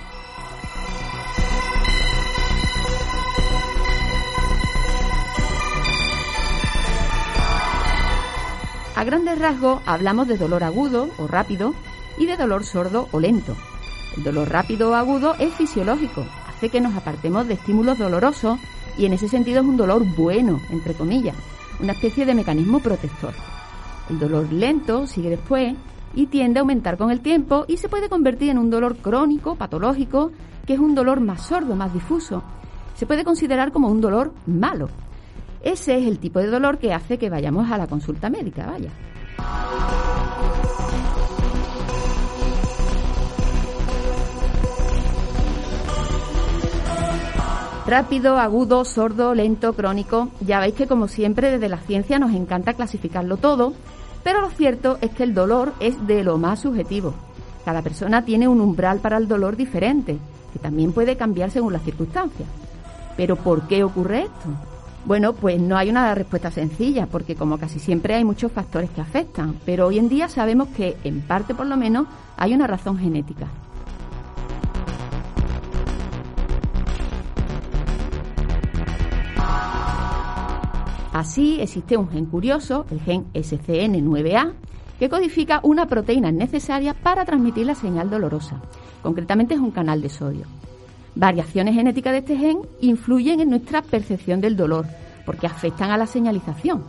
A 9.05 9.07
grandes 9.07 9.39
rasgos 9.39 9.83
hablamos 9.85 10.29
de 10.29 10.39
dolor 10.39 10.65
agudo 10.65 11.11
o 11.19 11.27
rápido 11.27 11.75
y 12.17 12.25
de 12.25 12.39
dolor 12.39 12.65
sordo 12.65 13.07
o 13.13 13.21
lento. 13.21 13.55
El 14.17 14.25
dolor 14.25 14.49
rápido 14.49 14.93
o 14.93 14.95
agudo 14.95 15.35
es 15.39 15.53
fisiológico, 15.53 16.25
hace 16.49 16.71
que 16.71 16.81
nos 16.81 16.97
apartemos 16.97 17.47
de 17.47 17.53
estímulos 17.53 17.99
dolorosos 17.99 18.59
y 18.97 19.05
en 19.05 19.13
ese 19.13 19.29
sentido 19.29 19.61
es 19.61 19.67
un 19.67 19.77
dolor 19.77 20.07
bueno, 20.17 20.59
entre 20.71 20.95
comillas, 20.95 21.37
una 21.81 21.93
especie 21.93 22.25
de 22.25 22.35
mecanismo 22.35 22.81
protector. 22.81 23.35
El 24.09 24.19
dolor 24.19 24.51
lento 24.51 25.07
sigue 25.07 25.29
después 25.29 25.75
y 26.15 26.29
tiende 26.29 26.61
a 26.61 26.63
aumentar 26.63 26.97
con 26.97 27.11
el 27.11 27.21
tiempo 27.21 27.67
y 27.69 27.77
se 27.77 27.91
puede 27.91 28.09
convertir 28.09 28.49
en 28.49 28.57
un 28.57 28.71
dolor 28.71 28.97
crónico, 28.97 29.55
patológico, 29.55 30.33
que 30.67 30.73
es 30.73 30.81
un 30.81 30.95
dolor 30.95 31.21
más 31.21 31.43
sordo, 31.43 31.77
más 31.77 31.93
difuso. 31.93 32.43
Se 32.95 33.05
puede 33.05 33.23
considerar 33.23 33.71
como 33.71 33.89
un 33.89 34.01
dolor 34.01 34.33
malo, 34.47 34.89
ese 35.65 35.97
es 35.99 36.07
el 36.07 36.19
tipo 36.19 36.39
de 36.39 36.49
dolor 36.49 36.79
que 36.79 36.93
hace 36.93 37.19
que 37.19 37.31
vayamos 37.31 37.71
a 37.73 37.79
la 37.79 37.87
consulta 37.87 38.29
médica, 38.29 38.67
vaya. 38.67 38.91
Rápido, 47.87 48.39
agudo, 48.39 48.85
sordo, 48.85 49.35
lento, 49.35 49.75
crónico. 49.75 50.29
Ya 50.41 50.61
veis 50.61 50.75
que 50.75 50.87
como 50.87 51.09
siempre 51.09 51.51
desde 51.51 51.69
la 51.69 51.79
ciencia 51.79 52.19
nos 52.19 52.33
encanta 52.33 52.75
clasificarlo 52.75 53.37
todo, 53.37 53.75
pero 54.23 54.41
lo 54.41 54.51
cierto 54.51 54.99
es 55.01 55.11
que 55.11 55.23
el 55.23 55.35
dolor 55.35 55.73
es 55.81 56.07
de 56.07 56.25
lo 56.25 56.39
más 56.39 56.61
subjetivo. 56.61 57.15
Cada 57.65 57.83
persona 57.83 58.25
tiene 58.25 58.49
un 58.49 58.61
umbral 58.61 59.01
para 59.01 59.17
el 59.17 59.29
dolor 59.29 59.57
diferente, 59.57 60.19
que 60.53 60.59
también 60.59 60.93
puede 60.93 61.17
cambiar 61.17 61.51
según 61.51 61.73
las 61.73 61.83
circunstancias. 61.83 62.49
Pero 63.17 63.37
¿por 63.37 63.67
qué 63.69 63.85
ocurre 63.85 64.23
esto? 64.23 64.74
Bueno, 65.07 65.35
pues 65.35 65.61
no 65.61 65.77
hay 65.77 65.91
una 65.91 66.15
respuesta 66.15 66.51
sencilla, 66.51 67.07
porque 67.07 67.35
como 67.35 67.59
casi 67.59 67.79
siempre 67.79 68.15
hay 68.15 68.25
muchos 68.25 68.51
factores 68.51 68.89
que 68.89 69.03
afectan, 69.03 69.57
pero 69.67 69.87
hoy 69.87 69.99
en 69.99 70.09
día 70.09 70.29
sabemos 70.29 70.69
que, 70.69 70.97
en 71.05 71.21
parte 71.21 71.55
por 71.55 71.67
lo 71.67 71.77
menos, 71.77 72.07
hay 72.39 72.55
una 72.55 72.67
razón 72.67 72.97
genética. 72.97 73.47
Así, 81.13 81.61
existe 81.61 81.99
un 81.99 82.09
gen 82.09 82.25
curioso, 82.27 82.87
el 82.91 83.01
gen 83.01 83.27
SCN9A, 83.35 84.53
que 84.99 85.09
codifica 85.11 85.61
una 85.63 85.87
proteína 85.87 86.33
necesaria 86.33 86.95
para 86.95 87.27
transmitir 87.27 87.67
la 87.67 87.75
señal 87.75 88.09
dolorosa. 88.09 88.63
Concretamente 89.03 89.55
es 89.55 89.61
un 89.61 89.71
canal 89.71 90.01
de 90.01 90.09
sodio. 90.09 90.47
Variaciones 91.17 91.75
genéticas 91.75 92.13
de 92.13 92.19
este 92.19 92.37
gen 92.37 92.59
influyen 92.81 93.41
en 93.41 93.51
nuestra 93.51 93.83
percepción 93.83 94.41
del 94.41 94.57
dolor 94.57 94.87
porque 95.25 95.47
afectan 95.47 95.91
a 95.91 95.97
la 95.97 96.07
señalización. 96.07 96.83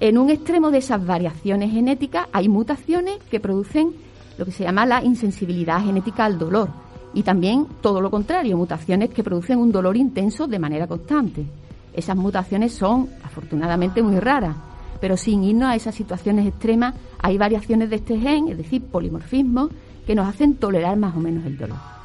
En 0.00 0.18
un 0.18 0.30
extremo 0.30 0.70
de 0.70 0.78
esas 0.78 1.04
variaciones 1.04 1.70
genéticas 1.70 2.26
hay 2.32 2.48
mutaciones 2.48 3.18
que 3.30 3.40
producen 3.40 3.92
lo 4.36 4.44
que 4.44 4.52
se 4.52 4.64
llama 4.64 4.84
la 4.84 5.02
insensibilidad 5.02 5.82
genética 5.82 6.24
al 6.24 6.38
dolor 6.38 6.68
y 7.14 7.22
también 7.22 7.66
todo 7.80 8.00
lo 8.00 8.10
contrario, 8.10 8.56
mutaciones 8.58 9.10
que 9.10 9.24
producen 9.24 9.58
un 9.58 9.72
dolor 9.72 9.96
intenso 9.96 10.46
de 10.46 10.58
manera 10.58 10.86
constante. 10.86 11.46
Esas 11.94 12.16
mutaciones 12.16 12.74
son 12.74 13.08
afortunadamente 13.24 14.02
muy 14.02 14.20
raras, 14.20 14.54
pero 15.00 15.16
sin 15.16 15.42
irnos 15.44 15.68
a 15.68 15.76
esas 15.76 15.94
situaciones 15.94 16.46
extremas 16.46 16.94
hay 17.18 17.38
variaciones 17.38 17.88
de 17.88 17.96
este 17.96 18.18
gen, 18.18 18.48
es 18.48 18.58
decir, 18.58 18.82
polimorfismos, 18.82 19.70
que 20.06 20.14
nos 20.14 20.28
hacen 20.28 20.56
tolerar 20.56 20.96
más 20.98 21.16
o 21.16 21.20
menos 21.20 21.46
el 21.46 21.56
dolor. 21.56 21.95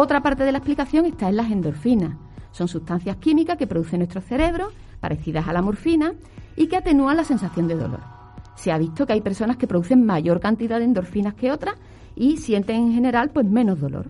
Otra 0.00 0.22
parte 0.22 0.44
de 0.44 0.52
la 0.52 0.58
explicación 0.58 1.06
está 1.06 1.28
en 1.28 1.34
las 1.34 1.50
endorfinas. 1.50 2.16
Son 2.52 2.68
sustancias 2.68 3.16
químicas 3.16 3.58
que 3.58 3.66
produce 3.66 3.98
nuestro 3.98 4.20
cerebro, 4.20 4.68
parecidas 5.00 5.48
a 5.48 5.52
la 5.52 5.60
morfina, 5.60 6.12
y 6.54 6.68
que 6.68 6.76
atenúan 6.76 7.16
la 7.16 7.24
sensación 7.24 7.66
de 7.66 7.74
dolor. 7.74 7.98
Se 8.54 8.70
ha 8.70 8.78
visto 8.78 9.06
que 9.06 9.14
hay 9.14 9.22
personas 9.22 9.56
que 9.56 9.66
producen 9.66 10.06
mayor 10.06 10.38
cantidad 10.38 10.78
de 10.78 10.84
endorfinas 10.84 11.34
que 11.34 11.50
otras 11.50 11.74
y 12.14 12.36
sienten 12.36 12.76
en 12.76 12.92
general 12.92 13.30
pues 13.30 13.44
menos 13.44 13.80
dolor. 13.80 14.06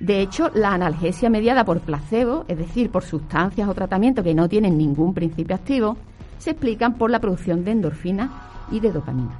De 0.00 0.22
hecho, 0.22 0.50
la 0.52 0.74
analgesia 0.74 1.30
mediada 1.30 1.64
por 1.64 1.78
placebo, 1.82 2.44
es 2.48 2.58
decir, 2.58 2.90
por 2.90 3.04
sustancias 3.04 3.68
o 3.68 3.74
tratamientos 3.74 4.24
que 4.24 4.34
no 4.34 4.48
tienen 4.48 4.76
ningún 4.76 5.14
principio 5.14 5.54
activo, 5.54 5.96
se 6.38 6.50
explican 6.50 6.94
por 6.94 7.12
la 7.12 7.20
producción 7.20 7.64
de 7.64 7.70
endorfinas 7.70 8.30
y 8.72 8.80
de 8.80 8.90
dopamina. 8.90 9.38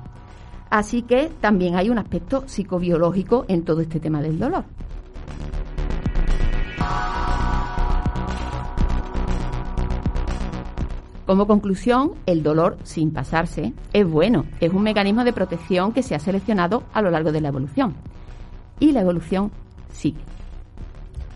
Así 0.71 1.03
que 1.03 1.29
también 1.41 1.75
hay 1.75 1.91
un 1.91 1.99
aspecto 1.99 2.45
psicobiológico 2.47 3.47
en 3.49 3.65
todo 3.65 3.81
este 3.81 3.99
tema 3.99 4.23
del 4.23 4.39
dolor. 4.39 4.65
Como 11.27 11.49
conclusión, 11.49 12.13
el 12.27 12.45
dolor, 12.45 12.79
sin 12.85 13.11
pasarse, 13.11 13.73
es 13.93 14.09
bueno, 14.09 14.47
es 14.61 14.73
un 14.73 14.85
mecanismo 14.85 15.25
de 15.25 15.33
protección 15.33 15.93
que 15.93 16.05
se 16.05 16.15
ha 16.15 16.21
seleccionado 16.21 16.85
a 16.93 17.03
lo 17.03 17.11
largo 17.11 17.33
de 17.33 17.41
la 17.41 17.49
evolución. 17.49 17.95
Y 18.79 18.93
la 18.93 19.01
evolución 19.01 19.51
sigue. 19.91 20.21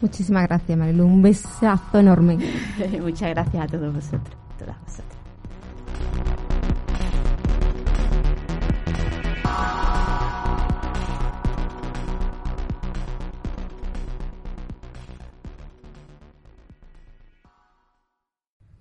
Muchísimas 0.01 0.47
gracias, 0.47 0.79
Marilu. 0.79 1.05
Un 1.05 1.23
besazo 1.23 1.99
enorme. 1.99 2.39
Muchas 3.01 3.31
gracias 3.31 3.65
a 3.65 3.67
todos 3.67 3.93
vosotros. 3.93 4.41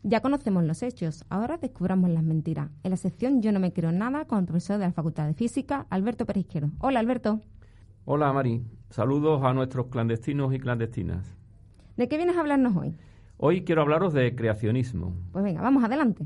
Ya 0.10 0.22
conocemos 0.22 0.64
los 0.64 0.82
hechos, 0.82 1.24
ahora 1.30 1.58
descubramos 1.58 2.10
las 2.10 2.24
mentiras. 2.24 2.72
En 2.82 2.90
la 2.90 2.98
sección 2.98 3.44
Yo 3.44 3.52
no 3.52 3.60
me 3.60 3.72
creo 3.74 3.92
nada 3.92 4.26
con 4.26 4.40
el 4.40 4.46
profesor 4.46 4.80
de 4.80 4.86
la 4.86 4.92
Facultad 4.92 5.28
de 5.28 5.36
Física, 5.36 5.86
Alberto 5.92 6.26
Perisquero. 6.26 6.72
Hola, 6.80 7.00
Alberto. 7.00 7.42
Hola, 8.06 8.34
Mari. 8.34 8.64
Saludos 8.90 9.44
a 9.44 9.54
nuestros 9.54 9.86
clandestinos 9.86 10.52
y 10.52 10.58
clandestinas. 10.58 11.38
¿De 11.96 12.08
qué 12.08 12.18
vienes 12.18 12.38
a 12.38 12.40
hablarnos 12.40 12.76
hoy? 12.76 12.96
Hoy 13.38 13.64
quiero 13.64 13.84
hablaros 13.84 14.12
de 14.14 14.36
creacionismo. 14.36 15.14
Pues 15.32 15.44
venga, 15.44 15.62
vamos 15.62 15.84
adelante. 15.84 16.26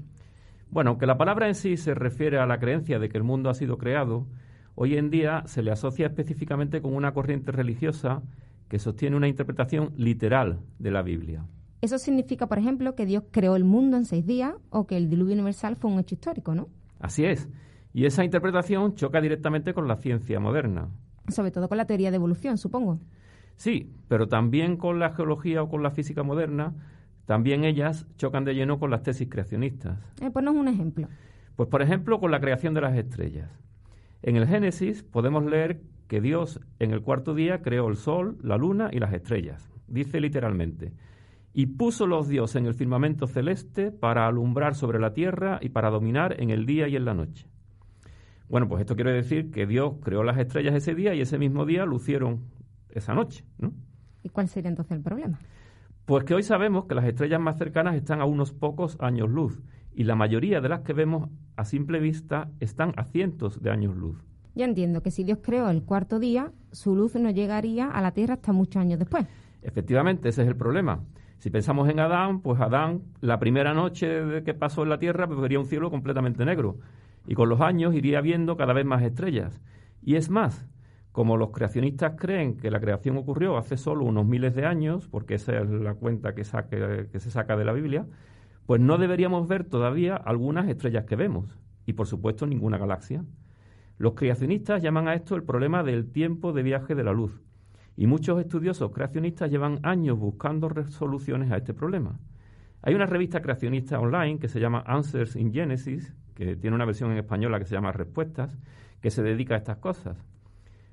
Bueno, 0.69 0.91
aunque 0.91 1.05
la 1.05 1.17
palabra 1.17 1.49
en 1.49 1.55
sí 1.55 1.75
se 1.75 1.93
refiere 1.93 2.39
a 2.39 2.45
la 2.45 2.59
creencia 2.59 2.99
de 2.99 3.09
que 3.09 3.17
el 3.17 3.25
mundo 3.25 3.49
ha 3.49 3.53
sido 3.53 3.77
creado, 3.77 4.27
hoy 4.75 4.95
en 4.97 5.09
día 5.09 5.43
se 5.45 5.61
le 5.61 5.71
asocia 5.71 6.07
específicamente 6.07 6.81
con 6.81 6.95
una 6.95 7.13
corriente 7.13 7.51
religiosa 7.51 8.21
que 8.69 8.79
sostiene 8.79 9.17
una 9.17 9.27
interpretación 9.27 9.91
literal 9.97 10.61
de 10.79 10.91
la 10.91 11.01
Biblia. 11.01 11.43
Eso 11.83 11.97
significa, 11.97 12.47
por 12.47 12.59
ejemplo, 12.59 12.95
que 12.95 13.05
Dios 13.05 13.25
creó 13.29 13.57
el 13.57 13.65
mundo 13.65 13.97
en 13.97 14.05
seis 14.05 14.25
días 14.25 14.53
o 14.69 14.87
que 14.87 14.95
el 14.95 15.09
diluvio 15.09 15.33
universal 15.33 15.75
fue 15.75 15.91
un 15.91 15.99
hecho 15.99 16.15
histórico, 16.15 16.55
¿no? 16.55 16.69
Así 17.01 17.25
es. 17.25 17.49
Y 17.93 18.05
esa 18.05 18.23
interpretación 18.23 18.95
choca 18.95 19.19
directamente 19.19 19.73
con 19.73 19.89
la 19.89 19.97
ciencia 19.97 20.39
moderna. 20.39 20.87
Sobre 21.27 21.51
todo 21.51 21.67
con 21.67 21.77
la 21.77 21.83
teoría 21.83 22.09
de 22.09 22.15
evolución, 22.15 22.57
supongo. 22.57 22.99
Sí, 23.57 23.91
pero 24.07 24.29
también 24.29 24.77
con 24.77 24.97
la 24.97 25.09
geología 25.09 25.61
o 25.61 25.67
con 25.67 25.83
la 25.83 25.91
física 25.91 26.23
moderna, 26.23 26.73
también 27.25 27.65
ellas 27.65 28.07
chocan 28.15 28.45
de 28.45 28.55
lleno 28.55 28.79
con 28.79 28.89
las 28.89 29.03
tesis 29.03 29.27
creacionistas. 29.29 29.99
Eh, 30.21 30.31
ponnos 30.31 30.55
un 30.55 30.69
ejemplo. 30.69 31.09
Pues 31.57 31.67
por 31.67 31.81
ejemplo 31.81 32.21
con 32.21 32.31
la 32.31 32.39
creación 32.39 32.73
de 32.73 32.79
las 32.79 32.95
estrellas. 32.95 33.51
En 34.21 34.37
el 34.37 34.47
Génesis 34.47 35.03
podemos 35.03 35.43
leer 35.43 35.81
que 36.07 36.21
Dios 36.21 36.61
en 36.79 36.91
el 36.91 37.01
cuarto 37.01 37.35
día 37.35 37.61
creó 37.61 37.89
el 37.89 37.97
sol, 37.97 38.37
la 38.41 38.55
luna 38.55 38.89
y 38.89 38.99
las 38.99 39.11
estrellas. 39.11 39.69
Dice 39.87 40.21
literalmente, 40.21 40.93
y 41.53 41.67
puso 41.67 42.07
los 42.07 42.27
dioses 42.27 42.55
en 42.57 42.65
el 42.65 42.73
firmamento 42.73 43.27
celeste 43.27 43.91
para 43.91 44.27
alumbrar 44.27 44.75
sobre 44.75 44.99
la 44.99 45.13
tierra 45.13 45.59
y 45.61 45.69
para 45.69 45.89
dominar 45.89 46.35
en 46.41 46.49
el 46.49 46.65
día 46.65 46.87
y 46.87 46.95
en 46.95 47.05
la 47.05 47.13
noche. 47.13 47.47
Bueno, 48.49 48.67
pues 48.67 48.81
esto 48.81 48.95
quiere 48.95 49.13
decir 49.13 49.51
que 49.51 49.65
Dios 49.65 49.95
creó 50.01 50.23
las 50.23 50.37
estrellas 50.37 50.75
ese 50.75 50.95
día 50.95 51.13
y 51.13 51.21
ese 51.21 51.37
mismo 51.37 51.65
día 51.65 51.85
lucieron 51.85 52.45
esa 52.89 53.13
noche, 53.13 53.45
¿no? 53.57 53.73
¿Y 54.23 54.29
cuál 54.29 54.47
sería 54.47 54.69
entonces 54.69 54.97
el 54.97 55.03
problema? 55.03 55.39
Pues 56.05 56.23
que 56.23 56.33
hoy 56.33 56.43
sabemos 56.43 56.85
que 56.85 56.95
las 56.95 57.05
estrellas 57.05 57.39
más 57.39 57.57
cercanas 57.57 57.95
están 57.95 58.21
a 58.21 58.25
unos 58.25 58.51
pocos 58.51 58.97
años 58.99 59.29
luz 59.29 59.61
y 59.93 60.03
la 60.03 60.15
mayoría 60.15 60.59
de 60.59 60.69
las 60.69 60.81
que 60.81 60.93
vemos 60.93 61.29
a 61.55 61.65
simple 61.65 61.99
vista 61.99 62.49
están 62.59 62.93
a 62.97 63.05
cientos 63.05 63.61
de 63.61 63.71
años 63.71 63.95
luz. 63.95 64.17
Ya 64.55 64.65
entiendo 64.65 65.01
que 65.01 65.11
si 65.11 65.23
Dios 65.23 65.39
creó 65.41 65.69
el 65.69 65.83
cuarto 65.83 66.19
día, 66.19 66.51
su 66.71 66.95
luz 66.95 67.15
no 67.15 67.29
llegaría 67.31 67.89
a 67.89 68.01
la 68.01 68.11
Tierra 68.11 68.35
hasta 68.35 68.51
muchos 68.51 68.81
años 68.81 68.99
después. 68.99 69.25
Efectivamente, 69.61 70.29
ese 70.29 70.43
es 70.43 70.47
el 70.47 70.55
problema. 70.55 71.03
Si 71.43 71.49
pensamos 71.49 71.89
en 71.89 71.99
Adán, 71.99 72.39
pues 72.39 72.61
Adán, 72.61 73.01
la 73.19 73.37
primera 73.37 73.73
noche 73.73 74.43
que 74.45 74.53
pasó 74.53 74.83
en 74.83 74.87
la 74.87 74.97
tierra, 74.97 75.27
pues 75.27 75.41
vería 75.41 75.59
un 75.59 75.65
cielo 75.65 75.91
completamente 75.91 76.45
negro. 76.45 76.77
Y 77.27 77.35
con 77.35 77.49
los 77.49 77.59
años 77.59 77.93
iría 77.93 78.21
viendo 78.21 78.55
cada 78.55 78.71
vez 78.71 78.85
más 78.85 79.03
estrellas. 79.03 79.61
Y 80.01 80.15
es 80.15 80.29
más, 80.29 80.65
como 81.11 81.35
los 81.35 81.51
creacionistas 81.51 82.13
creen 82.17 82.55
que 82.55 82.71
la 82.71 82.79
creación 82.79 83.17
ocurrió 83.17 83.57
hace 83.57 83.75
solo 83.75 84.05
unos 84.05 84.25
miles 84.25 84.55
de 84.55 84.65
años, 84.65 85.09
porque 85.09 85.33
esa 85.33 85.57
es 85.57 85.69
la 85.69 85.95
cuenta 85.95 86.33
que, 86.33 86.43
que 87.11 87.19
se 87.19 87.29
saca 87.29 87.57
de 87.57 87.65
la 87.65 87.73
Biblia, 87.73 88.07
pues 88.65 88.79
no 88.79 88.97
deberíamos 88.97 89.45
ver 89.45 89.65
todavía 89.65 90.15
algunas 90.15 90.69
estrellas 90.69 91.03
que 91.03 91.17
vemos. 91.17 91.59
Y 91.85 91.91
por 91.91 92.07
supuesto 92.07 92.47
ninguna 92.47 92.77
galaxia. 92.77 93.25
Los 93.97 94.13
creacionistas 94.13 94.81
llaman 94.81 95.09
a 95.09 95.13
esto 95.13 95.35
el 95.35 95.43
problema 95.43 95.83
del 95.83 96.09
tiempo 96.09 96.53
de 96.53 96.63
viaje 96.63 96.95
de 96.95 97.03
la 97.03 97.11
luz 97.11 97.41
y 97.95 98.07
muchos 98.07 98.39
estudiosos 98.39 98.91
creacionistas 98.91 99.51
llevan 99.51 99.79
años 99.83 100.17
buscando 100.17 100.69
soluciones 100.85 101.51
a 101.51 101.57
este 101.57 101.73
problema. 101.73 102.19
Hay 102.81 102.95
una 102.95 103.05
revista 103.05 103.41
creacionista 103.41 103.99
online 103.99 104.39
que 104.39 104.49
se 104.49 104.59
llama 104.59 104.83
Answers 104.85 105.35
in 105.35 105.53
Genesis, 105.53 106.13
que 106.35 106.55
tiene 106.55 106.75
una 106.75 106.85
versión 106.85 107.11
en 107.11 107.17
española 107.17 107.59
que 107.59 107.65
se 107.65 107.75
llama 107.75 107.91
Respuestas, 107.91 108.57
que 109.01 109.09
se 109.09 109.23
dedica 109.23 109.55
a 109.55 109.59
estas 109.59 109.77
cosas. 109.77 110.17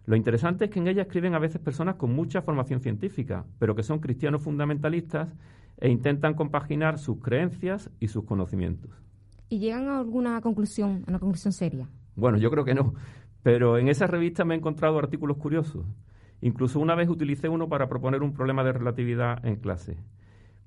Lo 0.06 0.16
interesante 0.16 0.66
es 0.66 0.70
que 0.70 0.78
en 0.78 0.88
ella 0.88 1.02
escriben 1.02 1.34
a 1.34 1.38
veces 1.38 1.60
personas 1.60 1.96
con 1.96 2.12
mucha 2.12 2.42
formación 2.42 2.80
científica, 2.80 3.44
pero 3.58 3.74
que 3.74 3.82
son 3.82 3.98
cristianos 3.98 4.42
fundamentalistas 4.42 5.28
e 5.78 5.88
intentan 5.88 6.34
compaginar 6.34 6.98
sus 6.98 7.20
creencias 7.20 7.90
y 8.00 8.08
sus 8.08 8.24
conocimientos. 8.24 8.90
¿Y 9.48 9.58
llegan 9.58 9.88
a 9.88 9.98
alguna 9.98 10.40
conclusión, 10.40 11.04
a 11.06 11.10
una 11.10 11.18
conclusión 11.18 11.52
seria? 11.52 11.88
Bueno, 12.14 12.38
yo 12.38 12.50
creo 12.50 12.64
que 12.64 12.74
no, 12.74 12.94
pero 13.42 13.78
en 13.78 13.88
esa 13.88 14.06
revista 14.06 14.44
me 14.44 14.54
he 14.54 14.58
encontrado 14.58 14.98
artículos 14.98 15.38
curiosos. 15.38 15.86
Incluso 16.42 16.80
una 16.80 16.94
vez 16.94 17.08
utilicé 17.08 17.48
uno 17.48 17.68
para 17.68 17.88
proponer 17.88 18.22
un 18.22 18.32
problema 18.32 18.64
de 18.64 18.72
relatividad 18.72 19.44
en 19.44 19.56
clase. 19.56 19.96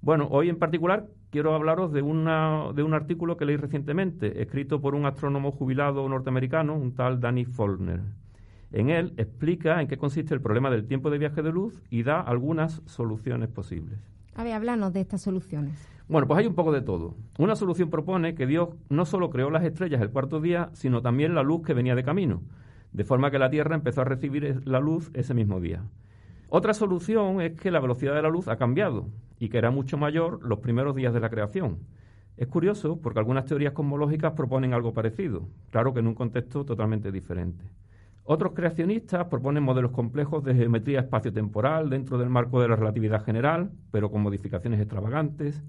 Bueno, 0.02 0.28
hoy 0.30 0.50
en 0.50 0.60
particular 0.60 1.08
quiero 1.32 1.56
hablaros 1.56 1.92
de, 1.94 2.02
una, 2.02 2.72
de 2.76 2.84
un 2.84 2.94
artículo 2.94 3.38
que 3.38 3.46
leí 3.46 3.56
recientemente, 3.56 4.42
escrito 4.42 4.82
por 4.82 4.96
un 4.96 5.06
astrónomo 5.06 5.52
jubilado 5.52 6.08
norteamericano, 6.08 6.76
un 6.76 6.94
tal 6.94 7.20
Danny 7.20 7.46
Faulkner. 7.46 8.02
En 8.72 8.90
él 8.90 9.14
explica 9.18 9.82
en 9.82 9.88
qué 9.88 9.98
consiste 9.98 10.34
el 10.34 10.42
problema 10.42 10.70
del 10.70 10.86
tiempo 10.86 11.10
de 11.10 11.20
viaje 11.20 11.42
de 11.42 11.52
luz 11.52 11.82
y 11.90 12.04
da 12.04 12.20
algunas 12.20 12.82
soluciones 12.86 13.50
posibles. 13.50 14.00
A 14.36 14.44
ver, 14.44 14.54
háblanos 14.54 14.94
de 14.94 15.02
estas 15.02 15.22
soluciones. 15.22 15.88
Bueno, 16.10 16.28
pues 16.28 16.40
hay 16.40 16.48
un 16.48 16.56
poco 16.56 16.72
de 16.72 16.82
todo. 16.82 17.16
Una 17.38 17.56
solución 17.56 17.90
propone 17.90 18.36
que 18.36 18.46
Dios 18.46 18.70
no 18.90 19.06
solo 19.06 19.30
creó 19.30 19.50
las 19.50 19.64
estrellas 19.64 20.02
el 20.02 20.10
cuarto 20.10 20.42
día, 20.42 20.70
sino 20.74 21.02
también 21.02 21.34
la 21.34 21.44
luz 21.44 21.62
que 21.64 21.74
venía 21.74 21.96
de 21.96 22.04
camino 22.04 22.42
de 22.94 23.04
forma 23.04 23.32
que 23.32 23.40
la 23.40 23.50
Tierra 23.50 23.76
empezó 23.76 24.02
a 24.02 24.06
recibir 24.06 24.62
la 24.66 24.80
luz 24.80 25.12
ese 25.14 25.34
mismo 25.34 25.60
día. 25.60 25.84
Otra 26.50 26.74
solución 26.74 27.42
es 27.42 27.60
que 27.60 27.72
la 27.72 27.80
velocidad 27.80 28.14
de 28.14 28.22
la 28.22 28.30
luz 28.30 28.48
ha 28.48 28.58
cambiado 28.58 29.08
y 29.40 29.50
que 29.50 29.58
era 29.58 29.72
mucho 29.72 29.98
mayor 29.98 30.40
los 30.44 30.60
primeros 30.60 30.96
días 30.96 31.14
de 31.14 31.20
la 31.20 31.30
creación. 31.30 31.80
Es 32.38 32.48
curioso 32.48 33.00
porque 33.02 33.20
algunas 33.20 33.46
teorías 33.46 33.74
cosmológicas 33.74 34.34
proponen 34.34 34.74
algo 34.74 34.94
parecido, 34.94 35.48
claro 35.72 35.94
que 35.94 36.00
en 36.00 36.08
un 36.08 36.16
contexto 36.16 36.66
totalmente 36.66 37.12
diferente. 37.12 37.66
Otros 38.26 38.54
creacionistas 38.54 39.26
proponen 39.26 39.64
modelos 39.64 39.92
complejos 39.92 40.44
de 40.44 40.56
geometría 40.56 41.02
espaciotemporal 41.02 41.90
dentro 41.90 42.18
del 42.18 42.30
marco 42.30 42.62
de 42.62 42.70
la 42.70 42.76
relatividad 42.76 43.24
general, 43.24 43.72
pero 43.92 44.10
con 44.10 44.22
modificaciones 44.22 44.80
extravagantes. 44.80 45.62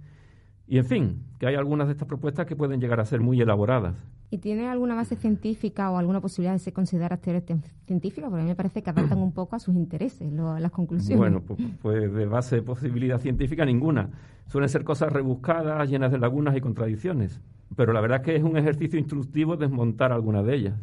Y 0.66 0.78
en 0.78 0.84
fin, 0.84 1.22
que 1.38 1.46
hay 1.46 1.54
algunas 1.56 1.86
de 1.88 1.92
estas 1.92 2.08
propuestas 2.08 2.46
que 2.46 2.56
pueden 2.56 2.80
llegar 2.80 2.98
a 2.98 3.04
ser 3.04 3.20
muy 3.20 3.40
elaboradas. 3.40 3.94
¿Y 4.30 4.38
tiene 4.38 4.66
alguna 4.68 4.94
base 4.94 5.14
científica 5.14 5.90
o 5.90 5.98
alguna 5.98 6.20
posibilidad 6.20 6.54
de 6.54 6.58
ser 6.58 6.72
considerada 6.72 7.18
teorías 7.18 7.44
científicas? 7.86 8.30
Porque 8.30 8.40
a 8.40 8.44
mí 8.44 8.48
me 8.48 8.56
parece 8.56 8.82
que 8.82 8.90
adaptan 8.90 9.18
un 9.18 9.32
poco 9.32 9.54
a 9.54 9.58
sus 9.58 9.74
intereses 9.74 10.32
las 10.32 10.70
conclusiones. 10.72 11.18
Bueno, 11.18 11.42
pues, 11.42 11.60
pues, 11.80 12.12
de 12.12 12.26
base 12.26 12.56
de 12.56 12.62
posibilidad 12.62 13.20
científica 13.20 13.64
ninguna. 13.64 14.10
Suelen 14.46 14.68
ser 14.68 14.82
cosas 14.84 15.12
rebuscadas, 15.12 15.88
llenas 15.88 16.10
de 16.10 16.18
lagunas 16.18 16.56
y 16.56 16.60
contradicciones. 16.60 17.40
Pero 17.76 17.92
la 17.92 18.00
verdad 18.00 18.20
es 18.20 18.24
que 18.24 18.36
es 18.36 18.42
un 18.42 18.56
ejercicio 18.56 18.98
instructivo 18.98 19.56
desmontar 19.56 20.12
algunas 20.12 20.44
de 20.46 20.54
ellas. 20.54 20.74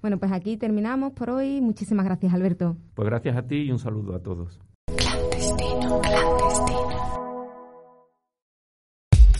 Bueno, 0.00 0.18
pues 0.18 0.30
aquí 0.32 0.56
terminamos 0.56 1.12
por 1.12 1.30
hoy. 1.30 1.60
Muchísimas 1.60 2.06
gracias, 2.06 2.32
Alberto. 2.32 2.76
Pues 2.94 3.08
gracias 3.08 3.36
a 3.36 3.42
ti 3.42 3.56
y 3.56 3.72
un 3.72 3.78
saludo 3.78 4.14
a 4.14 4.20
todos. 4.20 4.60
Clandestino, 4.86 6.00
clandestino. 6.00 6.25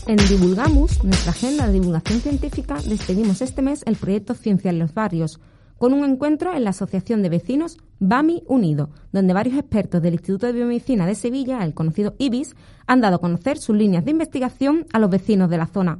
En 0.07 0.15
Divulgamus, 0.15 1.03
nuestra 1.03 1.31
agenda 1.31 1.67
de 1.67 1.73
divulgación 1.73 2.21
científica, 2.21 2.77
despedimos 2.87 3.41
este 3.41 3.61
mes 3.61 3.83
el 3.85 3.97
proyecto 3.97 4.35
Ciencia 4.35 4.69
en 4.69 4.79
los 4.79 4.93
Barrios, 4.93 5.41
con 5.77 5.91
un 5.91 6.09
encuentro 6.09 6.53
en 6.53 6.63
la 6.63 6.69
Asociación 6.69 7.21
de 7.21 7.27
Vecinos 7.27 7.77
BAMI 7.99 8.43
Unido, 8.47 8.89
donde 9.11 9.33
varios 9.33 9.57
expertos 9.57 10.01
del 10.01 10.13
Instituto 10.13 10.45
de 10.45 10.53
Biomedicina 10.53 11.05
de 11.05 11.13
Sevilla, 11.13 11.61
el 11.61 11.73
conocido 11.73 12.15
IBIS, 12.19 12.55
han 12.87 13.01
dado 13.01 13.17
a 13.17 13.19
conocer 13.19 13.57
sus 13.57 13.75
líneas 13.75 14.05
de 14.05 14.11
investigación 14.11 14.85
a 14.93 14.99
los 14.99 15.09
vecinos 15.09 15.49
de 15.49 15.57
la 15.57 15.67
zona. 15.67 15.99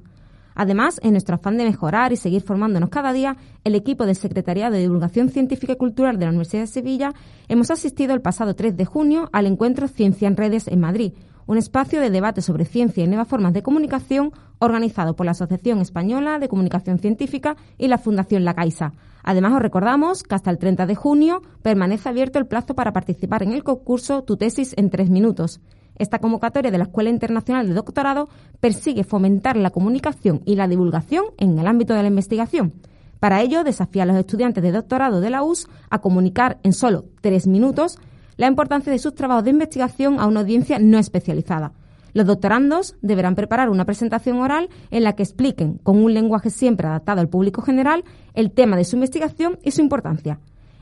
Además, 0.56 1.02
en 1.04 1.12
nuestro 1.12 1.36
afán 1.36 1.58
de 1.58 1.65
mejorar 1.65 2.13
y 2.13 2.15
seguir 2.15 2.41
formándonos 2.41 2.89
cada 2.89 3.12
día, 3.12 3.36
el 3.65 3.76
equipo 3.76 4.06
del 4.06 4.15
Secretariado 4.15 4.74
de 4.74 4.84
Divulgación 4.84 5.30
Científica 5.30 5.74
y 5.74 5.78
Cultural 5.78 6.17
de 6.17 6.26
la 6.26 6.32
Universidad 6.32 6.63
de 6.63 6.67
Sevilla 6.67 7.13
hemos 7.50 7.70
asistido 7.72 8.13
el 8.13 8.22
pasado 8.22 8.56
3 8.56 8.78
de 8.78 8.86
junio 8.86 9.30
al 9.34 9.48
encuentro 9.48 9.89
Ciencia 9.89 10.30
en 10.30 10.38
Redes 10.38 10.70
en 10.70 10.80
Madrid, 10.80 11.12
un 11.47 11.57
espacio 11.57 12.01
de 12.01 12.10
debate 12.10 12.41
sobre 12.41 12.65
ciencia 12.65 13.03
y 13.03 13.07
nuevas 13.07 13.27
formas 13.27 13.53
de 13.53 13.63
comunicación 13.63 14.31
organizado 14.60 15.15
por 15.15 15.25
la 15.25 15.31
Asociación 15.31 15.79
Española 15.79 16.39
de 16.39 16.49
Comunicación 16.49 16.99
Científica 16.99 17.55
y 17.77 17.88
la 17.88 17.97
Fundación 17.97 18.43
La 18.43 18.53
Caixa. 18.53 18.93
Además, 19.23 19.53
os 19.53 19.62
recordamos 19.62 20.23
que 20.23 20.36
hasta 20.36 20.51
el 20.51 20.57
30 20.57 20.86
de 20.86 20.95
junio 20.95 21.41
permanece 21.62 22.10
abierto 22.10 22.38
el 22.38 22.47
plazo 22.47 22.75
para 22.75 22.93
participar 22.93 23.43
en 23.43 23.53
el 23.53 23.63
concurso 23.63 24.23
Tu 24.23 24.38
tesis 24.38 24.73
en 24.77 24.89
tres 24.89 25.10
minutos. 25.10 25.62
Esta 25.95 26.19
convocatoria 26.19 26.69
de 26.69 26.77
la 26.77 26.83
Escuela 26.83 27.10
Internacional 27.10 27.67
de 27.67 27.73
Doctorado 27.73 28.29
persigue 28.60 29.03
fomentar 29.03 29.55
la 29.55 29.71
comunicación 29.71 30.41
y 30.45 30.55
la 30.55 30.67
divulgación 30.67 31.25
en 31.38 31.57
el 31.57 31.65
ámbito 31.65 31.93
de 31.93 32.03
la 32.03 32.10
investigación. 32.10 32.73
Para 33.19 33.41
ello, 33.41 33.63
desafía 33.63 34.03
a 34.03 34.05
los 34.05 34.17
estudiantes 34.17 34.62
de 34.62 34.71
doctorado 34.71 35.21
de 35.21 35.31
la 35.31 35.43
US 35.43 35.67
a 35.89 35.99
comunicar 35.99 36.60
en 36.63 36.73
solo 36.73 37.05
tres 37.21 37.47
minutos 37.47 37.97
la 38.38 38.47
importancia 38.47 38.91
de 38.91 39.00
sus 39.00 39.15
trabajos 39.15 39.43
de 39.43 39.50
investigación 39.50 40.17
a 40.19 40.28
una 40.28 40.39
audiencia 40.39 40.80
no 40.80 40.97
especializada. 40.97 41.73
Los 42.13 42.26
doctorandos 42.26 42.95
deberán 43.02 43.36
preparar 43.36 43.69
una 43.69 43.84
presentación 43.86 44.39
oral 44.39 44.69
en 44.91 45.04
la 45.04 45.13
que 45.13 45.23
expliquen, 45.23 45.80
con 45.80 46.02
un 46.04 46.13
lenguaje 46.13 46.50
siempre 46.50 46.88
adaptado 46.88 47.19
al 47.21 47.30
público 47.30 47.62
general, 47.62 48.04
el 48.34 48.52
tema 48.52 48.76
de 48.78 48.86
su 48.86 48.95
investigación 48.95 49.60
y 49.63 49.71
su 49.71 49.82
importancia. 49.82 50.39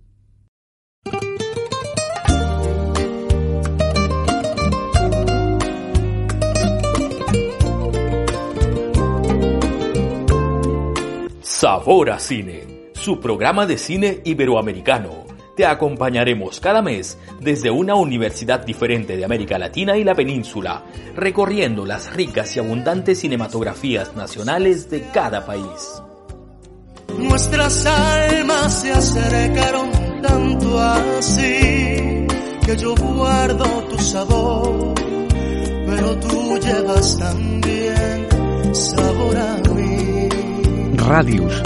Sabor 11.66 12.10
a 12.10 12.20
Cine, 12.20 12.92
su 12.92 13.18
programa 13.18 13.66
de 13.66 13.76
cine 13.76 14.20
iberoamericano. 14.22 15.26
Te 15.56 15.66
acompañaremos 15.66 16.60
cada 16.60 16.80
mes 16.80 17.18
desde 17.40 17.72
una 17.72 17.96
universidad 17.96 18.64
diferente 18.64 19.16
de 19.16 19.24
América 19.24 19.58
Latina 19.58 19.96
y 19.96 20.04
la 20.04 20.14
península, 20.14 20.84
recorriendo 21.16 21.84
las 21.84 22.14
ricas 22.14 22.54
y 22.54 22.60
abundantes 22.60 23.18
cinematografías 23.18 24.14
nacionales 24.14 24.88
de 24.90 25.10
cada 25.10 25.44
país. 25.44 26.00
Nuestras 27.18 27.84
almas 27.84 28.82
se 28.82 28.92
acercaron 28.92 29.90
tanto 30.22 30.80
así 30.80 32.28
que 32.64 32.76
yo 32.78 32.94
guardo 32.94 33.64
tu 33.90 33.98
sabor, 33.98 34.94
pero 35.84 36.16
tú 36.20 36.58
llevas 36.60 37.18
también 37.18 38.28
sabor 38.72 39.36
a 39.36 39.56
Radius. 41.06 41.62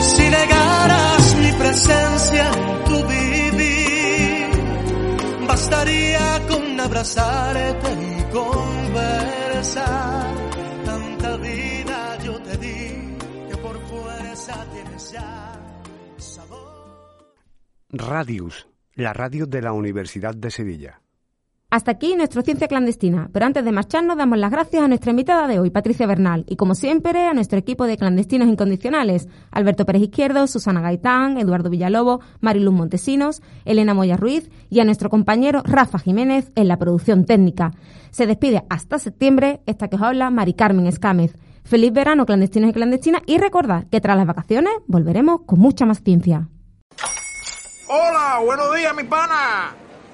Si 0.00 0.28
negaras 0.28 1.36
mi 1.36 1.52
presencia 1.52 2.50
en 2.50 2.84
tu 2.86 3.06
vivir, 3.06 4.48
bastaría 5.46 6.42
con 6.48 6.80
abrazarte 6.80 7.92
y 7.92 8.24
conversar. 8.32 10.34
Tanta 10.84 11.36
vida 11.36 12.18
yo 12.24 12.42
te 12.42 12.56
di 12.56 13.16
que 13.48 13.56
por 13.58 13.78
fuerza 13.86 14.66
tienes 14.72 15.12
ya 15.12 15.52
sabor. 16.16 17.36
Radius, 17.90 18.66
la 18.94 19.12
radio 19.12 19.46
de 19.46 19.62
la 19.62 19.72
Universidad 19.72 20.34
de 20.34 20.50
Sevilla. 20.50 21.03
Hasta 21.74 21.90
aquí 21.90 22.14
nuestra 22.14 22.42
ciencia 22.42 22.68
clandestina, 22.68 23.28
pero 23.32 23.46
antes 23.46 23.64
de 23.64 23.72
marcharnos 23.72 24.16
damos 24.16 24.38
las 24.38 24.52
gracias 24.52 24.84
a 24.84 24.86
nuestra 24.86 25.10
invitada 25.10 25.48
de 25.48 25.58
hoy, 25.58 25.70
Patricia 25.70 26.06
Bernal, 26.06 26.44
y 26.48 26.54
como 26.54 26.76
siempre 26.76 27.26
a 27.26 27.34
nuestro 27.34 27.58
equipo 27.58 27.84
de 27.86 27.96
clandestinos 27.96 28.46
incondicionales, 28.46 29.26
Alberto 29.50 29.84
Pérez 29.84 30.02
Izquierdo, 30.02 30.46
Susana 30.46 30.80
Gaitán, 30.80 31.36
Eduardo 31.36 31.70
Villalobo, 31.70 32.20
Mariluz 32.38 32.72
Montesinos, 32.72 33.42
Elena 33.64 33.92
Moya 33.92 34.16
Ruiz 34.16 34.52
y 34.70 34.78
a 34.78 34.84
nuestro 34.84 35.10
compañero 35.10 35.62
Rafa 35.64 35.98
Jiménez 35.98 36.52
en 36.54 36.68
la 36.68 36.78
producción 36.78 37.24
técnica. 37.24 37.72
Se 38.12 38.28
despide 38.28 38.62
hasta 38.70 39.00
septiembre 39.00 39.60
esta 39.66 39.88
que 39.88 39.96
os 39.96 40.02
habla 40.02 40.30
Mari 40.30 40.54
Carmen 40.54 40.86
Escámez. 40.86 41.36
Feliz 41.64 41.92
verano, 41.92 42.24
clandestinos 42.24 42.70
y 42.70 42.72
clandestinas, 42.72 43.22
y 43.26 43.38
recordad 43.38 43.88
que 43.90 44.00
tras 44.00 44.16
las 44.16 44.28
vacaciones 44.28 44.74
volveremos 44.86 45.40
con 45.44 45.58
mucha 45.58 45.86
más 45.86 46.04
ciencia. 46.04 46.48
Hola, 47.88 48.40
buenos 48.44 48.76
días, 48.76 48.94
mi 48.94 49.02
pana. 49.02 49.74